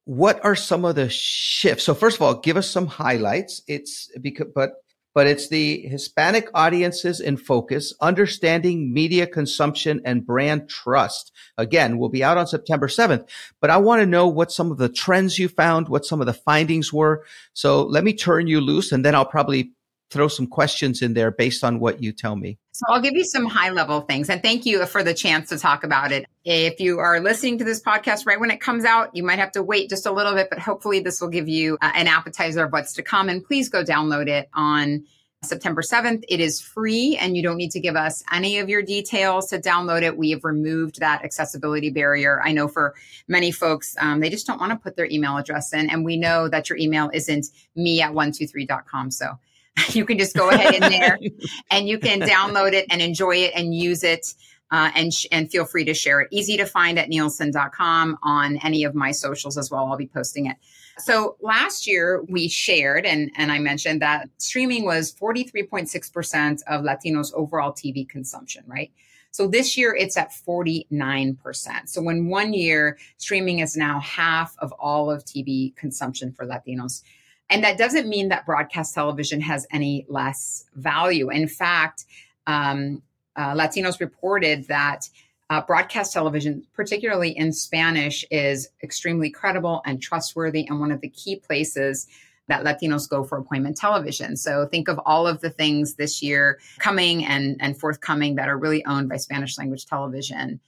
[0.04, 1.84] what are some of the shifts?
[1.84, 3.62] So first of all, give us some highlights.
[3.68, 4.72] It's because, but,
[5.14, 11.32] but it's the Hispanic audiences in focus, understanding media consumption and brand trust.
[11.58, 13.28] Again, we'll be out on September 7th,
[13.60, 16.26] but I want to know what some of the trends you found, what some of
[16.26, 17.24] the findings were.
[17.52, 19.72] So let me turn you loose and then I'll probably
[20.10, 22.58] throw some questions in there based on what you tell me.
[22.72, 25.58] So I'll give you some high level things and thank you for the chance to
[25.58, 26.26] talk about it.
[26.44, 29.52] If you are listening to this podcast right when it comes out, you might have
[29.52, 32.64] to wait just a little bit, but hopefully this will give you uh, an appetizer
[32.64, 33.28] of what's to come.
[33.28, 35.04] And please go download it on
[35.42, 36.24] September 7th.
[36.28, 39.58] It is free and you don't need to give us any of your details to
[39.58, 40.16] download it.
[40.16, 42.42] We have removed that accessibility barrier.
[42.44, 42.94] I know for
[43.26, 45.88] many folks, um, they just don't want to put their email address in.
[45.88, 49.10] And we know that your email isn't me at 123.com.
[49.10, 49.38] So
[49.90, 51.18] you can just go ahead in there
[51.70, 54.34] and you can download it and enjoy it and use it.
[54.72, 56.28] Uh, and sh- and feel free to share it.
[56.30, 59.84] Easy to find at Nielsen.com on any of my socials as well.
[59.86, 60.56] I'll be posting it.
[61.00, 67.32] So last year we shared, and, and I mentioned that streaming was 43.6% of Latinos'
[67.34, 68.92] overall TV consumption, right?
[69.32, 71.88] So this year it's at 49%.
[71.88, 77.02] So in one year, streaming is now half of all of TV consumption for Latinos.
[77.50, 81.30] And that doesn't mean that broadcast television has any less value.
[81.30, 82.04] In fact,
[82.46, 83.02] um,
[83.36, 85.08] uh, Latinos reported that
[85.50, 91.08] uh, broadcast television, particularly in Spanish, is extremely credible and trustworthy and one of the
[91.08, 92.06] key places
[92.46, 94.36] that Latinos go for appointment television.
[94.36, 98.58] So think of all of the things this year coming and, and forthcoming that are
[98.58, 100.60] really owned by Spanish language television.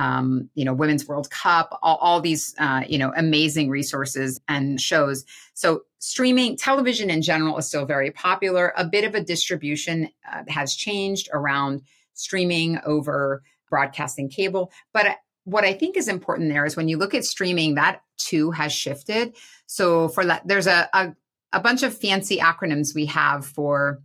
[0.00, 4.80] Um, you know, Women's World Cup, all, all these, uh, you know, amazing resources and
[4.80, 5.24] shows.
[5.52, 8.72] So streaming television in general is still very popular.
[8.76, 11.82] A bit of a distribution uh, has changed around
[12.14, 14.72] streaming over broadcasting cable.
[14.94, 18.50] But what I think is important there is when you look at streaming, that too
[18.52, 19.36] has shifted.
[19.66, 21.14] So for that, there's a, a,
[21.52, 24.00] a bunch of fancy acronyms we have for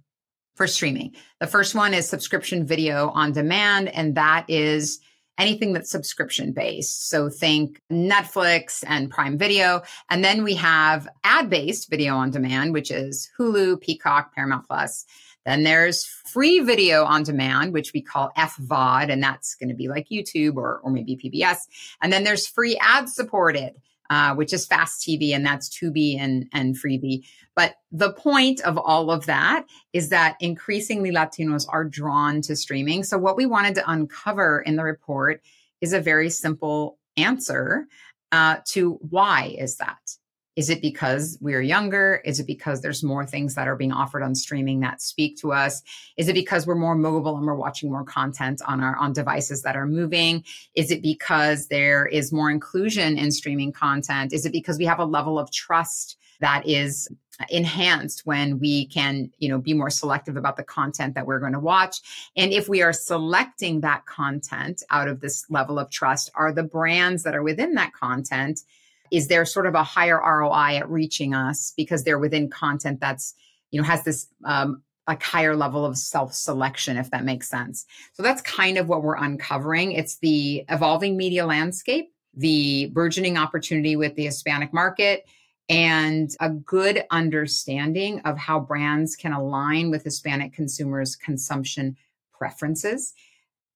[0.55, 1.13] for streaming.
[1.39, 4.99] The first one is subscription video on demand, and that is
[5.37, 7.09] anything that's subscription based.
[7.09, 9.81] So think Netflix and Prime Video.
[10.09, 15.05] And then we have ad based video on demand, which is Hulu, Peacock, Paramount Plus.
[15.45, 19.87] Then there's free video on demand, which we call FVOD, and that's going to be
[19.87, 21.57] like YouTube or, or maybe PBS.
[22.01, 23.73] And then there's free ad supported,
[24.09, 27.25] uh, which is fast TV, and that's Tubi and, and Freevee.
[27.55, 33.03] But the point of all of that is that increasingly Latinos are drawn to streaming.
[33.03, 35.41] So what we wanted to uncover in the report
[35.81, 37.87] is a very simple answer
[38.31, 39.99] uh, to why is that?
[40.55, 42.21] Is it because we're younger?
[42.23, 45.51] Is it because there's more things that are being offered on streaming that speak to
[45.51, 45.81] us?
[46.17, 49.63] Is it because we're more mobile and we're watching more content on our on devices
[49.63, 50.43] that are moving?
[50.75, 54.31] Is it because there is more inclusion in streaming content?
[54.31, 57.09] Is it because we have a level of trust that is
[57.49, 61.51] enhanced when we can you know be more selective about the content that we're going
[61.51, 66.31] to watch and if we are selecting that content out of this level of trust
[66.35, 68.61] are the brands that are within that content
[69.15, 73.33] is there sort of a higher ROI at reaching us because they're within content that's,
[73.71, 77.85] you know, has this um, like higher level of self selection, if that makes sense.
[78.11, 79.93] So that's kind of what we're uncovering.
[79.93, 85.25] It's the evolving media landscape, the burgeoning opportunity with the Hispanic market,
[85.69, 91.95] and a good understanding of how brands can align with Hispanic consumers' consumption
[92.33, 93.13] preferences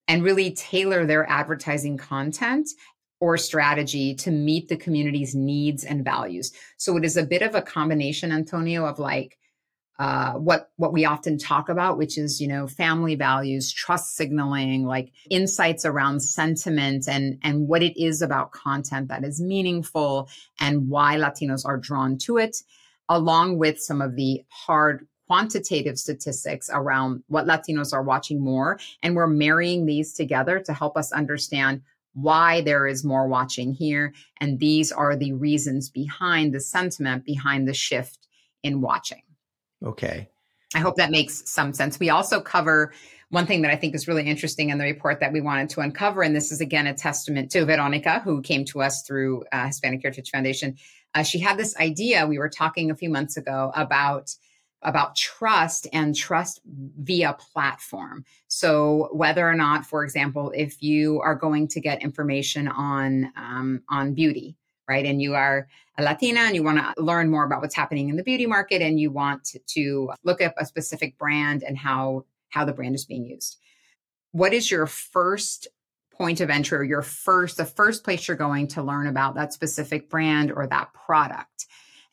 [0.10, 2.68] and really tailor their advertising content
[3.20, 6.52] or strategy to meet the community's needs and values.
[6.78, 9.38] So it is a bit of a combination, Antonio, of like
[10.00, 14.86] uh, what what we often talk about, which is you know family values, trust signaling,
[14.86, 20.30] like insights around sentiment and and what it is about content that is meaningful
[20.60, 22.64] and why Latinos are drawn to it,
[23.10, 28.80] along with some of the hard quantitative statistics around what Latinos are watching more.
[29.04, 31.82] And we're marrying these together to help us understand
[32.22, 34.14] why there is more watching here.
[34.40, 38.28] And these are the reasons behind the sentiment behind the shift
[38.64, 39.22] in watching.
[39.84, 40.30] Okay.
[40.76, 42.00] I hope that makes some sense.
[42.00, 42.94] We also cover
[43.30, 45.82] one thing that I think is really interesting in the report that we wanted to
[45.82, 46.22] uncover.
[46.22, 50.02] And this is again a testament to Veronica, who came to us through uh, Hispanic
[50.02, 50.76] Heritage Foundation.
[51.14, 52.28] Uh, she had this idea.
[52.28, 54.32] We were talking a few months ago about
[54.82, 58.24] about trust and trust via platform.
[58.48, 63.82] So whether or not, for example, if you are going to get information on um,
[63.90, 64.56] on beauty,
[64.88, 68.10] right, and you are a Latina and you want to learn more about what's happening
[68.10, 71.78] in the beauty market, and you want to, to look up a specific brand and
[71.78, 73.58] how how the brand is being used.
[74.32, 75.68] What is your first
[76.12, 79.54] point of entry or your first the first place you're going to learn about that
[79.54, 81.66] specific brand or that product?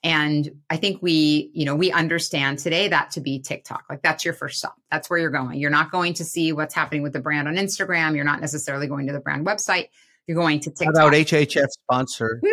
[0.03, 3.85] And I think we, you know, we understand today that to be TikTok.
[3.91, 4.77] Like that's your first stop.
[4.91, 5.59] That's where you're going.
[5.59, 8.15] You're not going to see what's happening with the brand on Instagram.
[8.15, 9.89] You're not necessarily going to the brand website.
[10.27, 10.97] You're going to TikTok.
[10.97, 12.41] How about HHF sponsor?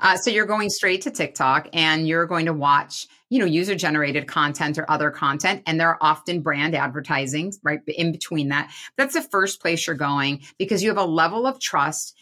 [0.00, 3.74] Uh, so you're going straight to TikTok and you're going to watch, you know, user
[3.74, 5.62] generated content or other content.
[5.66, 8.70] And there are often brand advertising right in between that.
[8.98, 12.14] That's the first place you're going because you have a level of trust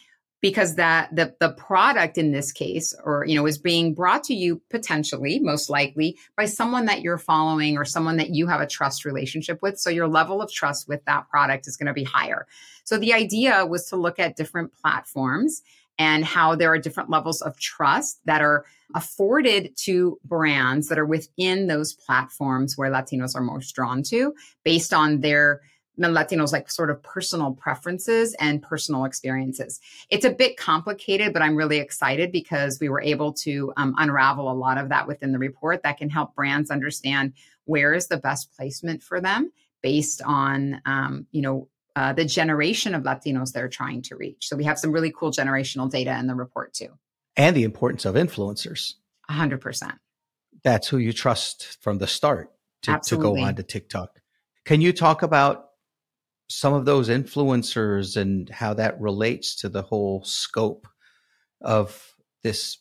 [0.43, 4.35] because that the, the product in this case or you know is being brought to
[4.35, 8.67] you potentially most likely by someone that you're following or someone that you have a
[8.67, 9.79] trust relationship with.
[9.79, 12.45] So your level of trust with that product is going to be higher.
[12.83, 15.63] So the idea was to look at different platforms
[15.97, 18.65] and how there are different levels of trust that are
[18.95, 24.33] afforded to brands that are within those platforms where Latinos are most drawn to
[24.65, 25.61] based on their
[25.99, 29.79] Latinos like sort of personal preferences and personal experiences.
[30.09, 34.51] It's a bit complicated, but I'm really excited because we were able to um, unravel
[34.51, 37.33] a lot of that within the report that can help brands understand
[37.65, 42.95] where is the best placement for them based on um, you know uh, the generation
[42.95, 44.47] of Latinos they're trying to reach.
[44.47, 46.89] So we have some really cool generational data in the report too.
[47.37, 48.95] And the importance of influencers.
[49.29, 49.97] 100%.
[50.63, 52.51] That's who you trust from the start
[52.83, 54.19] to, to go on to TikTok.
[54.65, 55.69] Can you talk about
[56.49, 60.87] some of those influencers and how that relates to the whole scope
[61.61, 62.13] of
[62.43, 62.77] this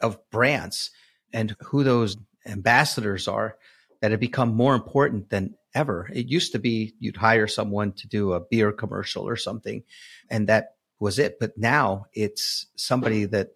[0.00, 0.90] of brands
[1.32, 2.16] and who those
[2.46, 3.56] ambassadors are
[4.00, 6.08] that have become more important than ever.
[6.12, 9.82] It used to be you'd hire someone to do a beer commercial or something,
[10.30, 11.38] and that was it.
[11.40, 13.48] But now it's somebody that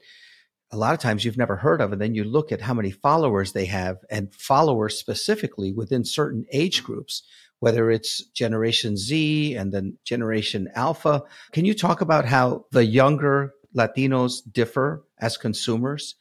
[0.71, 1.93] a lot of times you've never heard of.
[1.93, 6.45] And then you look at how many followers they have and followers specifically within certain
[6.53, 7.23] age groups,
[7.61, 11.23] whether it's Generation Z and then Generation Alpha.
[11.53, 16.15] Can you talk about how the younger Latinos differ as consumers?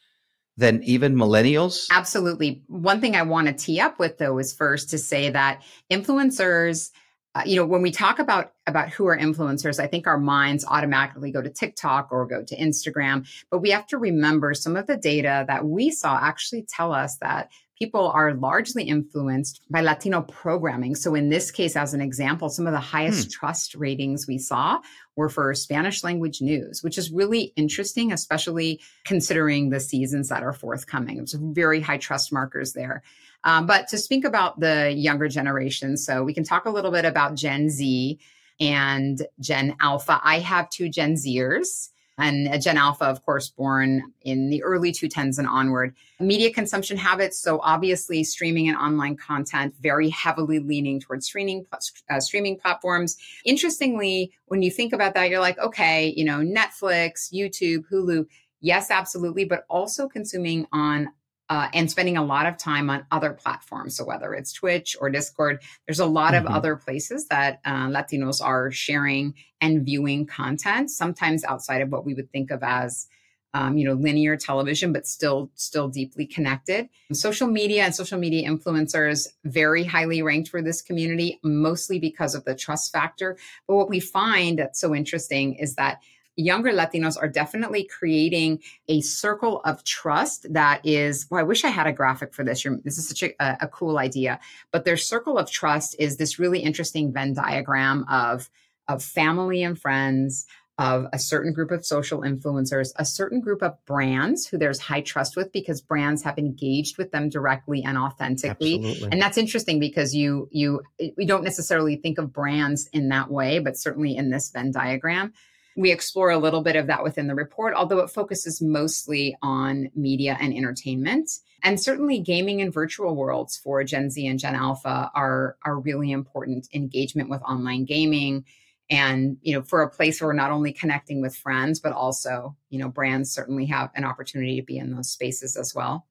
[0.58, 1.86] than even millennials?
[1.90, 2.64] Absolutely.
[2.66, 6.90] One thing I want to tee up with though is first to say that influencers
[7.34, 10.64] uh, you know when we talk about about who are influencers i think our minds
[10.66, 14.86] automatically go to tiktok or go to instagram but we have to remember some of
[14.86, 20.22] the data that we saw actually tell us that people are largely influenced by Latino
[20.22, 20.94] programming.
[20.94, 23.30] So, in this case, as an example, some of the highest hmm.
[23.30, 24.80] trust ratings we saw
[25.16, 30.52] were for Spanish language news, which is really interesting, especially considering the seasons that are
[30.52, 31.18] forthcoming.
[31.18, 33.02] It's very high trust markers there.
[33.44, 37.04] Um, but to speak about the younger generation, so we can talk a little bit
[37.04, 38.18] about Gen Z
[38.60, 40.20] and Gen Alpha.
[40.22, 44.92] I have two Gen Zers and a Gen Alpha, of course, born in the early
[44.92, 45.94] 2010s and onward.
[46.18, 47.38] Media consumption habits.
[47.38, 51.64] So obviously, streaming and online content very heavily leaning towards streaming
[52.10, 53.16] uh, streaming platforms.
[53.44, 58.26] Interestingly, when you think about that, you're like, okay, you know, Netflix, YouTube, Hulu.
[58.60, 61.10] Yes, absolutely, but also consuming on
[61.50, 63.96] uh, and spending a lot of time on other platforms.
[63.96, 66.46] So whether it's Twitch or Discord, there's a lot mm-hmm.
[66.46, 72.04] of other places that uh, Latinos are sharing and viewing content, sometimes outside of what
[72.04, 73.06] we would think of as
[73.54, 78.48] um, you know linear television but still still deeply connected social media and social media
[78.48, 83.88] influencers very highly ranked for this community mostly because of the trust factor but what
[83.88, 86.00] we find that's so interesting is that
[86.38, 91.68] younger Latinos are definitely creating a circle of trust that is, well, I wish I
[91.68, 92.64] had a graphic for this.
[92.64, 94.38] You're, this is such a, a cool idea.
[94.70, 98.48] But their circle of trust is this really interesting Venn diagram of,
[98.86, 100.46] of family and friends,
[100.78, 105.00] of a certain group of social influencers, a certain group of brands who there's high
[105.00, 108.76] trust with because brands have engaged with them directly and authentically.
[108.76, 109.08] Absolutely.
[109.10, 110.82] And that's interesting because you you
[111.16, 115.32] we don't necessarily think of brands in that way, but certainly in this Venn diagram.
[115.78, 119.90] We explore a little bit of that within the report, although it focuses mostly on
[119.94, 121.30] media and entertainment.
[121.62, 126.10] And certainly gaming and virtual worlds for Gen Z and Gen Alpha are, are really
[126.10, 128.44] important engagement with online gaming.
[128.90, 132.56] And, you know, for a place where we're not only connecting with friends, but also,
[132.70, 136.08] you know, brands certainly have an opportunity to be in those spaces as well.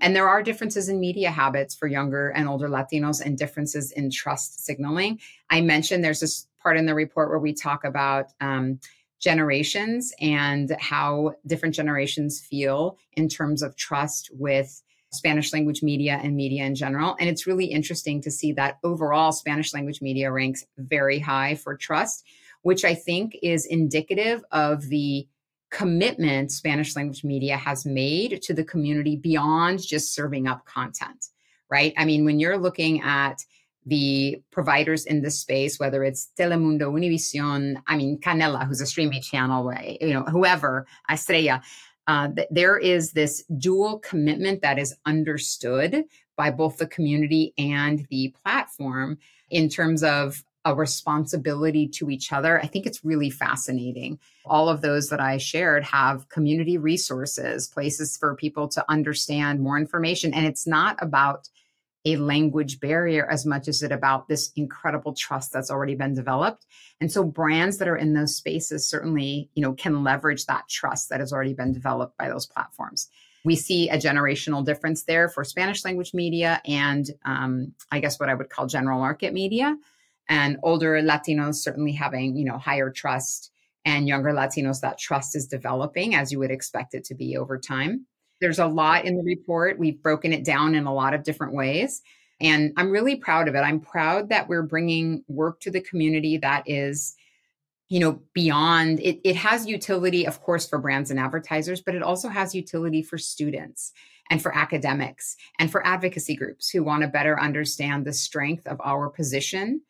[0.00, 4.10] And there are differences in media habits for younger and older Latinos and differences in
[4.10, 5.20] trust signaling.
[5.50, 8.80] I mentioned there's this part in the report where we talk about um,
[9.20, 16.36] generations and how different generations feel in terms of trust with Spanish language media and
[16.36, 17.16] media in general.
[17.20, 21.76] And it's really interesting to see that overall Spanish language media ranks very high for
[21.76, 22.24] trust,
[22.62, 25.26] which I think is indicative of the
[25.70, 31.26] commitment Spanish language media has made to the community beyond just serving up content,
[31.70, 31.92] right?
[31.96, 33.44] I mean, when you're looking at
[33.86, 39.22] the providers in this space, whether it's Telemundo, Univision, I mean, Canela, who's a streaming
[39.22, 41.62] channel, you know, whoever, Estrella,
[42.06, 46.04] uh, there is this dual commitment that is understood
[46.36, 49.18] by both the community and the platform
[49.50, 52.60] in terms of a responsibility to each other.
[52.60, 54.18] I think it's really fascinating.
[54.44, 59.78] All of those that I shared have community resources, places for people to understand more
[59.78, 60.34] information.
[60.34, 61.48] And it's not about
[62.04, 66.66] a language barrier as much as it about this incredible trust that's already been developed.
[67.00, 71.10] And so brands that are in those spaces certainly, you know, can leverage that trust
[71.10, 73.08] that has already been developed by those platforms.
[73.44, 78.28] We see a generational difference there for Spanish language media and um, I guess what
[78.28, 79.76] I would call general market media.
[80.28, 83.50] And older Latinos certainly having, you know, higher trust
[83.84, 87.58] and younger Latinos, that trust is developing as you would expect it to be over
[87.58, 88.06] time.
[88.40, 89.78] There's a lot in the report.
[89.78, 92.02] We've broken it down in a lot of different ways.
[92.40, 93.60] And I'm really proud of it.
[93.60, 97.14] I'm proud that we're bringing work to the community that is,
[97.88, 99.20] you know, beyond it.
[99.24, 103.18] It has utility, of course, for brands and advertisers, but it also has utility for
[103.18, 103.92] students
[104.30, 108.80] and for academics and for advocacy groups who want to better understand the strength of
[108.82, 109.82] our position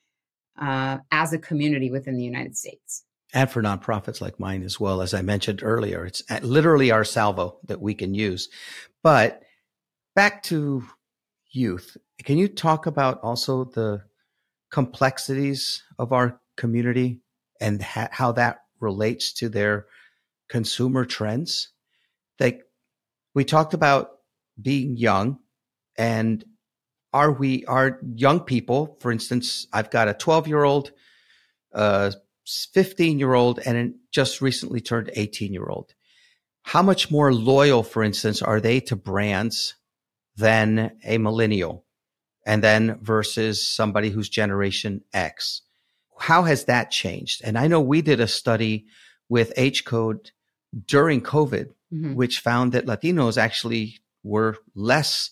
[0.61, 5.03] uh, as a community within the United States and for nonprofits like mine as well.
[5.03, 8.49] As I mentioned earlier, it's literally our salvo that we can use.
[9.03, 9.43] But
[10.15, 10.85] back to
[11.53, 14.03] youth, can you talk about also the
[14.71, 17.21] complexities of our community
[17.61, 19.87] and ha- how that relates to their
[20.49, 21.71] consumer trends?
[22.39, 22.63] Like
[23.35, 24.11] we talked about
[24.61, 25.39] being young
[25.97, 26.45] and
[27.13, 30.93] are we are young people for instance i've got a 12 year old
[31.75, 32.11] uh
[32.47, 35.95] 15 year old and just recently turned 18 year old.
[36.63, 39.75] How much more loyal, for instance, are they to brands
[40.37, 41.85] than a millennial?
[42.47, 45.63] And then versus somebody who's generation X.
[46.19, 47.43] How has that changed?
[47.45, 48.87] And I know we did a study
[49.29, 50.33] with H Code
[50.87, 52.15] during COVID, mm-hmm.
[52.15, 55.31] which found that Latinos actually were less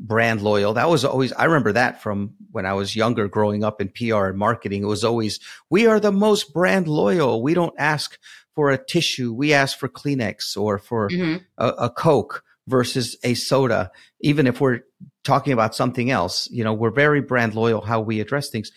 [0.00, 0.74] brand loyal.
[0.74, 4.26] That was always, I remember that from when I was younger growing up in PR
[4.26, 4.82] and marketing.
[4.82, 5.38] It was always,
[5.68, 7.42] we are the most brand loyal.
[7.42, 8.18] We don't ask
[8.54, 9.32] for a tissue.
[9.32, 11.44] We ask for Kleenex or for mm-hmm.
[11.58, 13.90] a, a Coke versus a soda.
[14.20, 14.80] Even if we're
[15.22, 18.72] talking about something else, you know, we're very brand loyal how we address things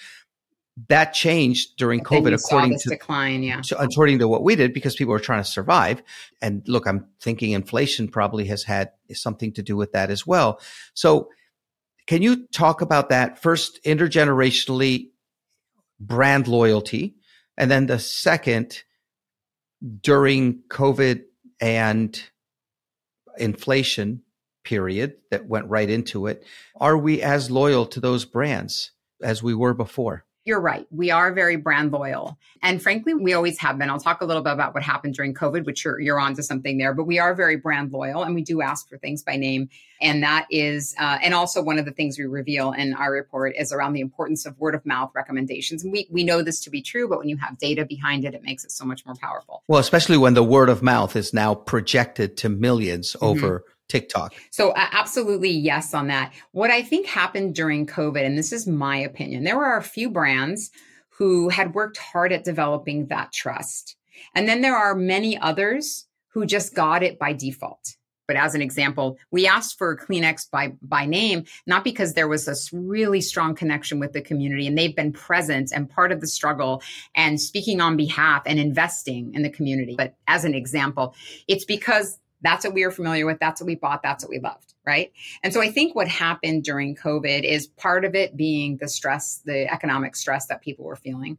[0.90, 5.12] that changed during COVID, according to decline, yeah, according to what we did, because people
[5.12, 6.02] were trying to survive.
[6.42, 10.60] And look, I'm thinking inflation probably has had something to do with that as well.
[10.96, 11.30] So,
[12.08, 15.10] can you talk about that first intergenerationally,
[16.00, 17.16] brand loyalty,
[17.56, 18.84] and then the second
[20.02, 21.24] during COVID
[21.62, 22.20] and
[23.38, 24.24] inflation
[24.64, 26.44] period that went right into it?
[26.82, 30.26] Are we as loyal to those brands as we were before?
[30.46, 30.86] You're right.
[30.92, 32.38] We are very brand loyal.
[32.62, 33.90] And frankly, we always have been.
[33.90, 36.78] I'll talk a little bit about what happened during COVID, which you're, you're onto something
[36.78, 39.70] there, but we are very brand loyal and we do ask for things by name.
[40.02, 43.56] And that is, uh, and also one of the things we reveal in our report
[43.58, 45.82] is around the importance of word of mouth recommendations.
[45.82, 48.34] And we, we know this to be true, but when you have data behind it,
[48.34, 49.64] it makes it so much more powerful.
[49.70, 53.26] Well, especially when the word of mouth is now projected to 1000000s mm-hmm.
[53.26, 54.34] over TikTok.
[54.52, 56.34] So, absolutely yes on that.
[56.52, 60.10] What I think happened during COVID, and this is my opinion, there were a few
[60.10, 60.72] brands
[61.10, 63.96] who had worked hard at developing that trust.
[64.36, 67.96] And then there are many others who just got it by default.
[68.26, 72.46] But as an example, we asked for Kleenex by, by name, not because there was
[72.46, 76.28] this really strong connection with the community and they've been present and part of the
[76.28, 76.82] struggle
[77.16, 79.96] and speaking on behalf and investing in the community.
[79.98, 81.16] But as an example,
[81.48, 83.40] it's because that's what we were familiar with.
[83.40, 84.04] That's what we bought.
[84.04, 84.74] That's what we loved.
[84.86, 85.14] Right.
[85.44, 89.42] And so I think what happened during COVID is part of it being the stress,
[89.46, 91.38] the economic stress that people were feeling.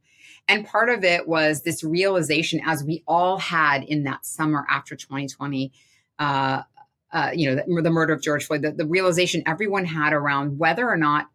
[0.48, 4.96] And part of it was this realization, as we all had in that summer after
[4.96, 5.72] 2020,
[6.18, 6.62] uh,
[7.12, 10.58] uh, you know, the, the, murder of George Floyd, the, the realization everyone had around
[10.58, 11.28] whether or not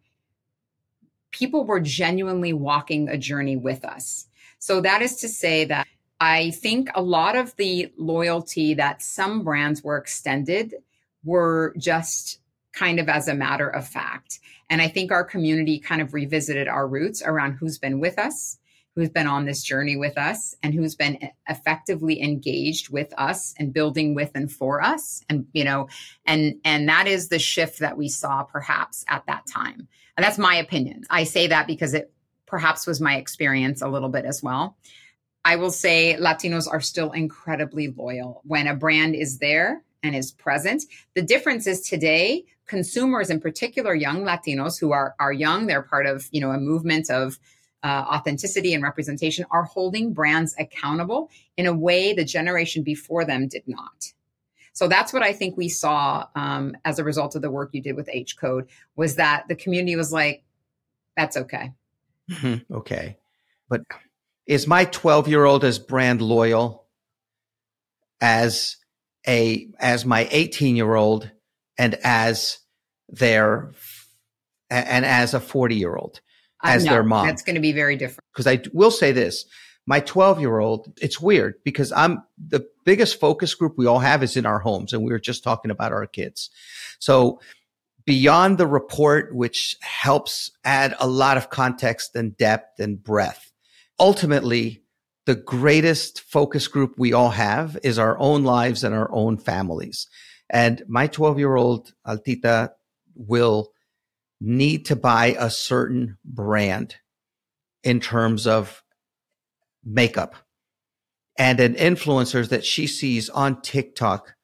[1.30, 4.26] people were genuinely walking a journey with us.
[4.58, 5.86] So that is to say that
[6.20, 10.74] I think a lot of the loyalty that some brands were extended
[11.24, 12.40] were just
[12.72, 14.38] kind of as a matter of fact.
[14.68, 18.58] And I think our community kind of revisited our roots around who's been with us,
[18.94, 23.72] who's been on this journey with us, and who's been effectively engaged with us and
[23.72, 25.24] building with and for us.
[25.28, 25.88] And, you know,
[26.26, 29.88] and and that is the shift that we saw perhaps at that time.
[30.16, 31.04] And that's my opinion.
[31.08, 32.12] I say that because it
[32.46, 34.76] perhaps was my experience a little bit as well.
[35.44, 40.32] I will say Latinos are still incredibly loyal when a brand is there and is
[40.32, 40.84] present.
[41.14, 46.06] The difference is today, consumers, in particular young Latinos who are, are young, they're part
[46.06, 47.38] of, you know, a movement of
[47.82, 53.48] uh, authenticity and representation are holding brands accountable in a way the generation before them
[53.48, 54.12] did not.
[54.72, 57.82] So that's what I think we saw um, as a result of the work you
[57.82, 60.44] did with H Code was that the community was like,
[61.16, 61.72] that's okay.
[62.70, 63.16] Okay.
[63.68, 63.82] But
[64.50, 66.84] is my 12 year old as brand loyal
[68.20, 68.76] as
[69.26, 71.30] a as my 18 year old
[71.78, 72.58] and as
[73.08, 73.70] their
[74.68, 76.20] and as a 40 year old
[76.64, 77.28] as their mom.
[77.28, 78.24] That's going to be very different.
[78.32, 79.44] Because I will say this
[79.86, 84.24] my 12 year old, it's weird because I'm the biggest focus group we all have
[84.24, 84.92] is in our homes.
[84.92, 86.50] And we were just talking about our kids.
[86.98, 87.40] So
[88.04, 93.49] beyond the report, which helps add a lot of context and depth and breadth,
[94.00, 94.82] ultimately,
[95.26, 100.08] the greatest focus group we all have is our own lives and our own families.
[100.48, 102.70] And my 12 year old Altita
[103.14, 103.70] will
[104.40, 106.96] need to buy a certain brand
[107.84, 108.82] in terms of
[109.84, 110.34] makeup
[111.38, 114.34] and an influencer that she sees on TikTok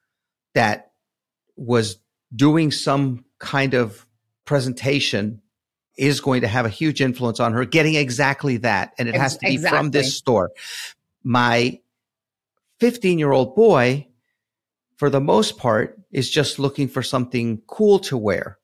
[0.53, 0.91] that
[1.55, 1.97] was
[2.35, 4.07] doing some kind of
[4.45, 5.41] presentation
[5.97, 8.93] is going to have a huge influence on her getting exactly that.
[8.97, 9.77] And it has to be exactly.
[9.77, 10.51] from this store.
[11.23, 11.79] My
[12.79, 14.07] 15 year old boy,
[14.97, 18.57] for the most part, is just looking for something cool to wear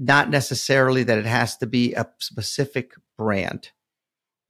[0.00, 3.70] not necessarily that it has to be a specific brand.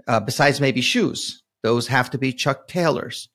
[0.07, 3.29] Uh, besides maybe shoes, those have to be Chuck Taylors.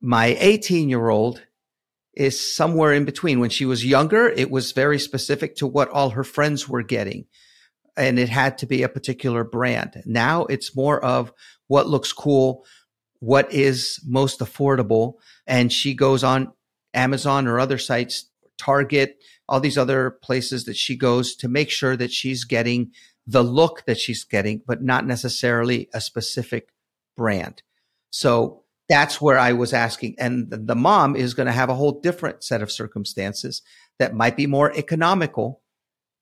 [0.00, 1.42] My 18 year old
[2.14, 3.40] is somewhere in between.
[3.40, 7.26] When she was younger, it was very specific to what all her friends were getting.
[7.98, 10.02] And it had to be a particular brand.
[10.06, 11.32] Now it's more of
[11.66, 12.64] what looks cool,
[13.20, 15.14] what is most affordable.
[15.46, 16.52] And she goes on
[16.94, 19.18] Amazon or other sites, Target,
[19.48, 22.92] all these other places that she goes to make sure that she's getting
[23.26, 26.70] the look that she's getting, but not necessarily a specific
[27.16, 27.62] brand.
[28.10, 30.14] So that's where I was asking.
[30.18, 33.60] And the mom is going to have a whole different set of circumstances
[33.98, 35.60] that might be more economical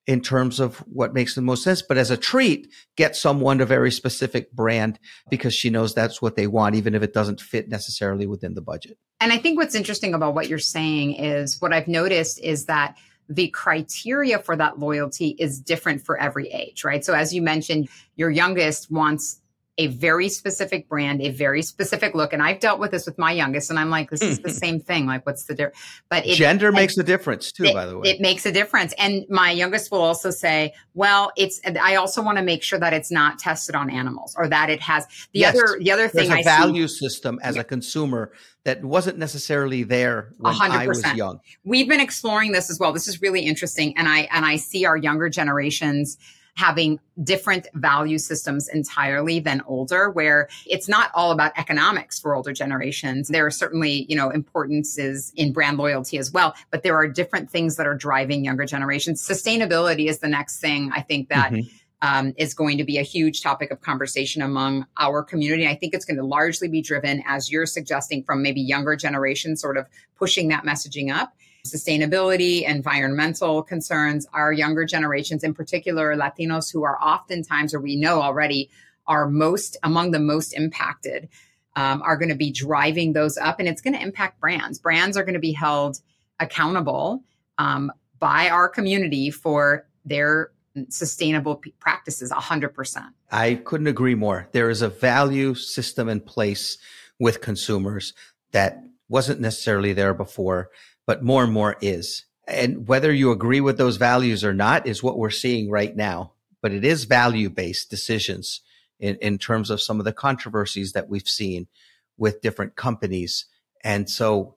[0.07, 1.83] in terms of what makes the most sense.
[1.83, 4.99] But as a treat, get someone a very specific brand
[5.31, 8.63] because she knows that's what they want, even if it doesn't fit necessarily within the
[8.63, 8.99] budget.
[9.21, 12.97] And I think what's interesting about what you're saying is what I've noticed is that
[13.29, 17.05] the criteria for that loyalty is different for every age, right?
[17.05, 19.41] So as you mentioned, your youngest wants
[19.79, 22.33] a very specific brand, a very specific look.
[22.33, 24.57] And I've dealt with this with my youngest, and I'm like, this is the mm-hmm.
[24.57, 25.07] same thing.
[25.07, 25.79] Like, what's the difference?
[26.09, 28.09] But it, gender makes a difference too, it, by the way.
[28.09, 28.95] It makes a difference.
[28.99, 32.95] And my youngest will also say, well, it's, I also want to make sure that
[32.95, 36.29] it's not tested on animals or that it has the yes, other, the other thing
[36.29, 37.61] There's a I value see, system as yeah.
[37.61, 38.33] a consumer
[38.65, 40.71] that wasn't necessarily there when 100%.
[40.71, 41.41] I was young.
[41.65, 42.93] We've been exploring this as well.
[42.93, 43.97] This is really interesting.
[43.97, 46.17] And I, and I see our younger generations
[46.57, 52.53] having different value systems entirely than older, where it's not all about economics for older
[52.53, 53.29] generations.
[53.29, 57.51] There are certainly, you know, importances in brand loyalty as well, but there are different
[57.51, 59.27] things that are driving younger generations.
[59.27, 63.03] Sustainability is the next thing I think that mm-hmm um, is going to be a
[63.03, 65.67] huge topic of conversation among our community.
[65.67, 69.61] I think it's going to largely be driven, as you're suggesting, from maybe younger generations,
[69.61, 69.87] sort of
[70.17, 71.35] pushing that messaging up.
[71.73, 78.23] Sustainability, environmental concerns, our younger generations, in particular Latinos, who are oftentimes, or we know
[78.23, 78.71] already,
[79.07, 81.29] are most among the most impacted,
[81.77, 84.79] um, are going to be driving those up, and it's going to impact brands.
[84.79, 86.01] Brands are going to be held
[86.41, 87.23] accountable
[87.59, 90.51] um, by our community for their
[90.89, 93.07] sustainable practices 100%.
[93.31, 94.49] I couldn't agree more.
[94.53, 96.79] There is a value system in place
[97.19, 98.13] with consumers
[98.53, 100.71] that wasn't necessarily there before,
[101.07, 102.25] but more and more is.
[102.47, 106.33] And whether you agree with those values or not is what we're seeing right now.
[106.63, 108.61] But it is value based decisions
[108.99, 111.69] in, in terms of some of the controversies that we've seen
[112.17, 113.47] with different companies.
[113.85, 114.57] And so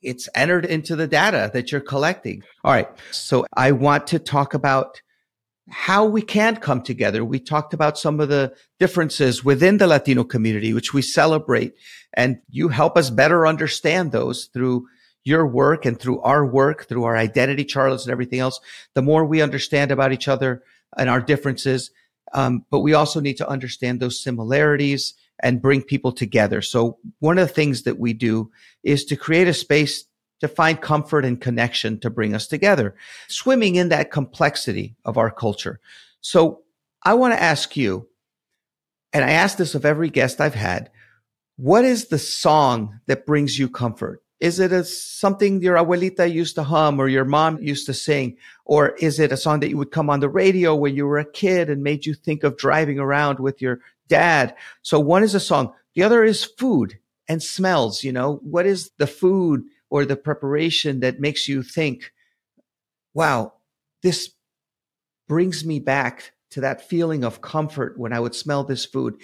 [0.00, 2.42] it's entered into the data that you're collecting.
[2.64, 2.88] All right.
[3.10, 5.00] So I want to talk about
[5.70, 7.24] how we can come together.
[7.24, 11.74] We talked about some of the differences within the Latino community, which we celebrate.
[12.14, 14.86] And you help us better understand those through
[15.24, 18.60] your work and through our work, through our identity charts and everything else.
[18.94, 20.62] The more we understand about each other
[20.96, 21.90] and our differences,
[22.34, 26.62] um, but we also need to understand those similarities and bring people together.
[26.62, 28.50] So one of the things that we do
[28.82, 30.04] is to create a space
[30.40, 32.96] to find comfort and connection to bring us together,
[33.28, 35.78] swimming in that complexity of our culture.
[36.20, 36.62] So
[37.04, 38.08] I want to ask you,
[39.12, 40.90] and I ask this of every guest I've had,
[41.56, 44.21] what is the song that brings you comfort?
[44.42, 48.36] Is it a, something your abuelita used to hum or your mom used to sing?
[48.64, 51.20] Or is it a song that you would come on the radio when you were
[51.20, 53.78] a kid and made you think of driving around with your
[54.08, 54.54] dad.
[54.82, 55.72] So one is a song.
[55.94, 58.02] The other is food and smells.
[58.02, 62.12] You know, what is the food or the preparation that makes you think,
[63.14, 63.52] wow,
[64.02, 64.32] this
[65.28, 69.14] brings me back to that feeling of comfort when I would smell this food.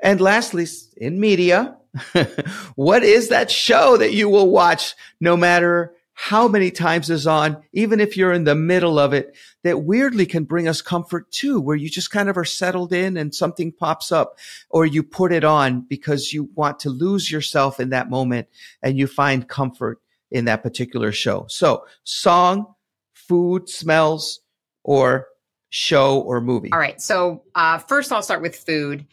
[0.00, 0.66] And lastly,
[0.96, 1.76] in media,
[2.74, 7.62] what is that show that you will watch no matter how many times is on,
[7.72, 9.34] even if you're in the middle of it,
[9.64, 13.16] that weirdly can bring us comfort too, where you just kind of are settled in
[13.16, 14.38] and something pops up
[14.70, 18.46] or you put it on because you want to lose yourself in that moment
[18.82, 21.46] and you find comfort in that particular show.
[21.48, 22.74] So song,
[23.12, 24.40] food, smells,
[24.84, 25.28] or
[25.70, 26.70] show or movie.
[26.72, 27.00] All right.
[27.00, 29.06] So uh, first I'll start with food.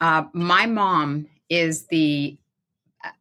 [0.00, 2.38] Uh, my mom is the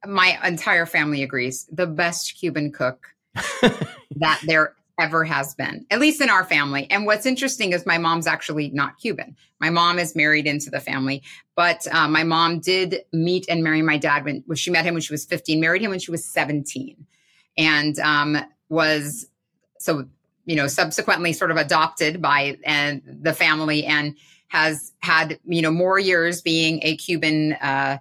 [0.07, 3.07] my entire family agrees the best Cuban cook
[4.15, 6.88] that there ever has been, at least in our family.
[6.89, 9.36] And what's interesting is my mom's actually not Cuban.
[9.59, 11.23] My mom is married into the family,
[11.55, 14.93] but uh, my mom did meet and marry my dad when, when, she met him
[14.93, 17.05] when she was 15, married him when she was 17,
[17.57, 18.38] and um,
[18.69, 19.27] was
[19.79, 20.05] so
[20.45, 24.15] you know subsequently sort of adopted by and the family and
[24.47, 27.53] has had you know more years being a Cuban.
[27.53, 27.97] Uh,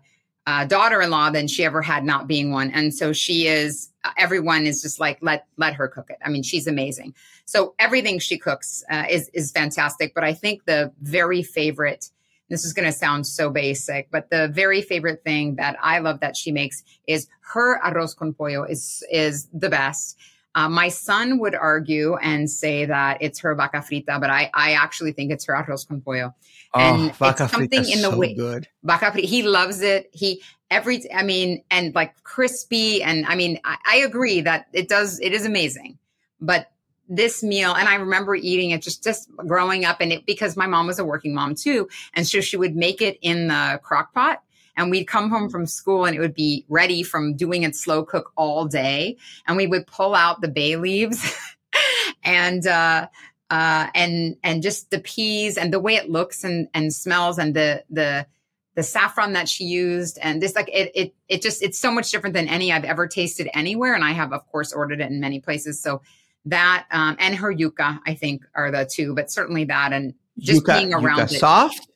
[0.47, 2.71] uh, daughter-in-law than she ever had not being one.
[2.71, 6.19] And so she is everyone is just like let let her cook it.
[6.25, 7.15] I mean she's amazing.
[7.45, 10.15] So everything she cooks uh, is is fantastic.
[10.15, 12.11] But i think the very favorite
[12.51, 16.21] this is going to sound so basic but the very favorite thing that i love
[16.21, 20.19] that she makes is her arroz con pollo is is the best
[20.55, 24.73] uh, my son would argue and say that it's her vaca frita, but I, I
[24.73, 26.35] actually think it's her arroz con pollo.
[26.73, 28.35] Oh, and vaca it's something in the so way.
[28.35, 28.69] Good.
[28.83, 30.11] Vaca frita, he loves it.
[30.13, 33.03] He every, I mean, and like crispy.
[33.03, 35.99] And I mean, I, I agree that it does, it is amazing.
[36.41, 36.71] But
[37.11, 40.67] this meal, and I remember eating it just just growing up, and it because my
[40.67, 44.15] mom was a working mom too, and so she would make it in the crock
[44.15, 44.43] pot
[44.81, 48.03] and we'd come home from school and it would be ready from doing it slow
[48.03, 49.19] cook all day.
[49.47, 51.37] And we would pull out the bay leaves
[52.25, 53.09] and uh,
[53.51, 57.55] uh, and and just the peas and the way it looks and and smells and
[57.55, 58.27] the the
[58.75, 60.19] the saffron that she used.
[60.23, 63.07] And this like it it it just it's so much different than any I've ever
[63.07, 63.95] tasted anywhere.
[63.95, 65.79] And I have of course ordered it in many places.
[65.79, 66.01] So
[66.47, 70.65] that um, and her yuca I think are the two but certainly that and just
[70.65, 71.39] yuca, being around yuca it.
[71.39, 71.91] soft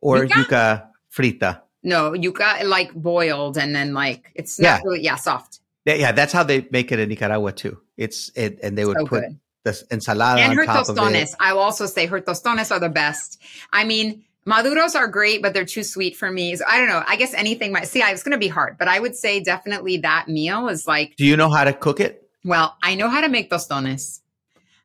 [0.00, 4.80] or yuca, yuca frita no, you got like boiled and then like it's yeah.
[4.84, 5.60] Really, yeah, soft.
[5.84, 7.80] Yeah, that's how they make it in Nicaragua too.
[7.96, 9.40] It's it and they would so put good.
[9.64, 11.34] this ensalada and her tostones.
[11.40, 13.40] I will also say her tostones are the best.
[13.72, 16.56] I mean, maduros are great, but they're too sweet for me.
[16.56, 17.02] So I don't know.
[17.06, 18.00] I guess anything might see.
[18.00, 21.16] It's going to be hard, but I would say definitely that meal is like.
[21.16, 22.28] Do you know how to cook it?
[22.44, 24.20] Well, I know how to make tostones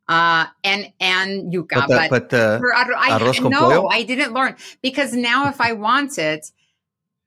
[0.07, 2.61] uh, and and yuca, but the, but, but the
[2.97, 6.51] I, no, I didn't learn because now if I want it,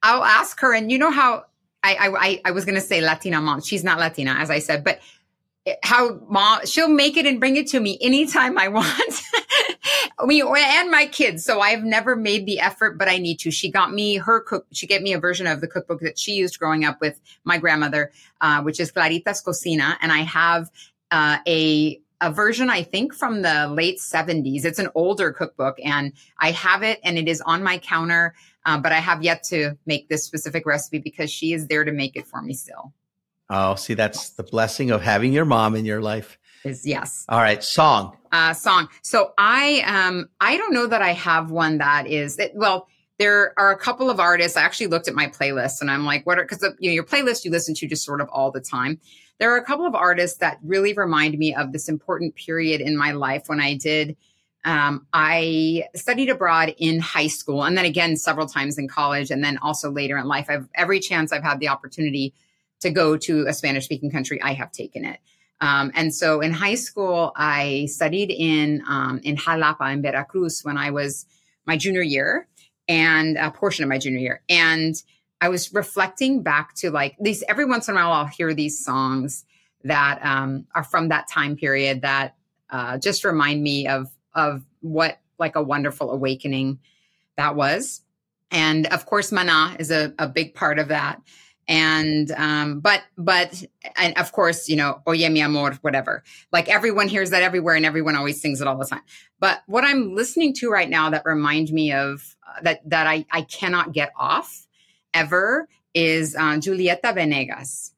[0.06, 1.46] I'll ask her, and you know how
[1.82, 3.60] I I, I was going to say Latina mom.
[3.60, 5.00] She's not Latina, as I said, but
[5.82, 9.22] how mom she'll make it and bring it to me anytime I want.
[10.24, 11.44] me and my kids.
[11.44, 13.50] So I've never made the effort, but I need to.
[13.50, 14.66] She got me her cook.
[14.72, 17.58] She gave me a version of the cookbook that she used growing up with my
[17.58, 20.70] grandmother, uh, which is Clarita's Cocina, and I have
[21.10, 24.64] uh, a a version I think from the late 70s.
[24.64, 28.34] It's an older cookbook and I have it and it is on my counter.
[28.64, 31.92] Um, but I have yet to make this specific recipe because she is there to
[31.92, 32.92] make it for me still.
[33.48, 36.38] Oh, see, that's the blessing of having your mom in your life.
[36.64, 37.24] Is yes.
[37.28, 38.16] All right, song.
[38.32, 38.88] Uh, song.
[39.02, 42.88] So I um I don't know that I have one that is it, well.
[43.18, 44.56] There are a couple of artists.
[44.56, 47.04] I actually looked at my playlist and I'm like, what are because you know your
[47.04, 49.00] playlist you listen to just sort of all the time.
[49.38, 52.96] There are a couple of artists that really remind me of this important period in
[52.96, 54.16] my life when I did
[54.66, 59.42] um, I studied abroad in high school and then again several times in college and
[59.42, 60.46] then also later in life.
[60.48, 62.34] I've every chance I've had the opportunity
[62.80, 65.20] to go to a Spanish speaking country, I have taken it.
[65.60, 70.76] Um, and so in high school, I studied in um, in Jalapa in Veracruz when
[70.76, 71.26] I was
[71.64, 72.48] my junior year
[72.88, 74.42] and a portion of my junior year.
[74.48, 74.94] And
[75.40, 78.82] I was reflecting back to like these every once in a while I'll hear these
[78.82, 79.44] songs
[79.84, 82.36] that um, are from that time period that
[82.70, 86.78] uh, just remind me of of what like a wonderful awakening
[87.36, 88.02] that was.
[88.50, 91.20] And of course, Mana is a, a big part of that.
[91.68, 93.62] And, um, but, but,
[93.96, 96.22] and of course, you know, Oye mi amor, whatever.
[96.52, 99.02] Like everyone hears that everywhere and everyone always sings it all the time.
[99.40, 103.26] But what I'm listening to right now that remind me of uh, that, that I,
[103.32, 104.66] I cannot get off
[105.12, 107.92] ever is uh, Julieta Venegas.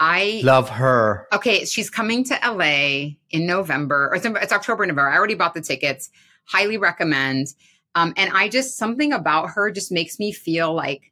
[0.00, 1.28] I love her.
[1.32, 5.08] Okay, she's coming to LA in November, or it's, it's October, November.
[5.08, 6.10] I already bought the tickets.
[6.44, 7.54] Highly recommend.
[7.94, 11.11] Um, and I just something about her just makes me feel like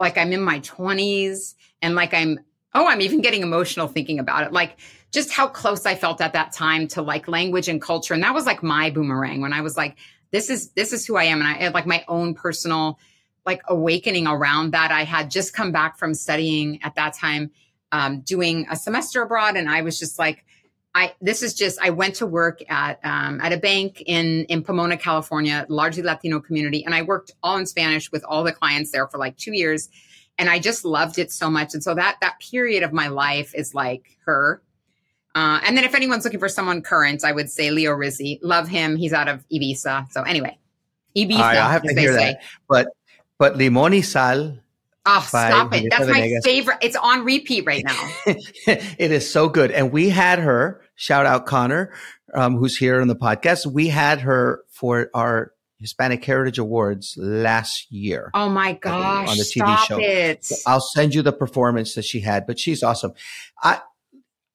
[0.00, 2.40] like I'm in my 20s and like I'm
[2.74, 4.52] oh, I'm even getting emotional thinking about it.
[4.52, 4.78] Like
[5.10, 8.14] just how close I felt at that time to like language and culture.
[8.14, 9.96] And that was like my boomerang when I was like,
[10.30, 11.40] this is this is who I am.
[11.40, 12.98] And I had like my own personal
[13.46, 14.90] like awakening around that.
[14.90, 17.50] I had just come back from studying at that time
[17.92, 20.44] um, doing a semester abroad, and I was just like,
[20.94, 24.62] I this is just I went to work at um, at a bank in in
[24.62, 28.90] Pomona, California, largely Latino community, and I worked all in Spanish with all the clients
[28.90, 29.88] there for like two years,
[30.38, 31.74] and I just loved it so much.
[31.74, 34.62] And so that that period of my life is like her.
[35.34, 38.40] Uh, and then if anyone's looking for someone current, I would say Leo Rizzi.
[38.42, 38.96] Love him.
[38.96, 40.10] He's out of Ibiza.
[40.10, 40.58] So anyway,
[41.16, 41.40] Ibiza.
[41.40, 42.32] I have to hear say.
[42.32, 42.42] that.
[42.68, 42.88] But
[43.38, 44.58] but Limon y Sal
[45.10, 45.86] Oh, stop it.
[45.90, 46.44] That's my Venegas.
[46.44, 46.78] favorite.
[46.82, 48.10] It's on repeat right now.
[48.26, 49.70] it is so good.
[49.70, 51.92] And we had her, shout out Connor,
[52.34, 53.64] um, who's here on the podcast.
[53.66, 58.30] We had her for our Hispanic Heritage Awards last year.
[58.34, 59.28] Oh my gosh.
[59.28, 59.98] On the TV show.
[59.98, 60.44] It.
[60.44, 63.14] So I'll send you the performance that she had, but she's awesome.
[63.62, 63.80] I,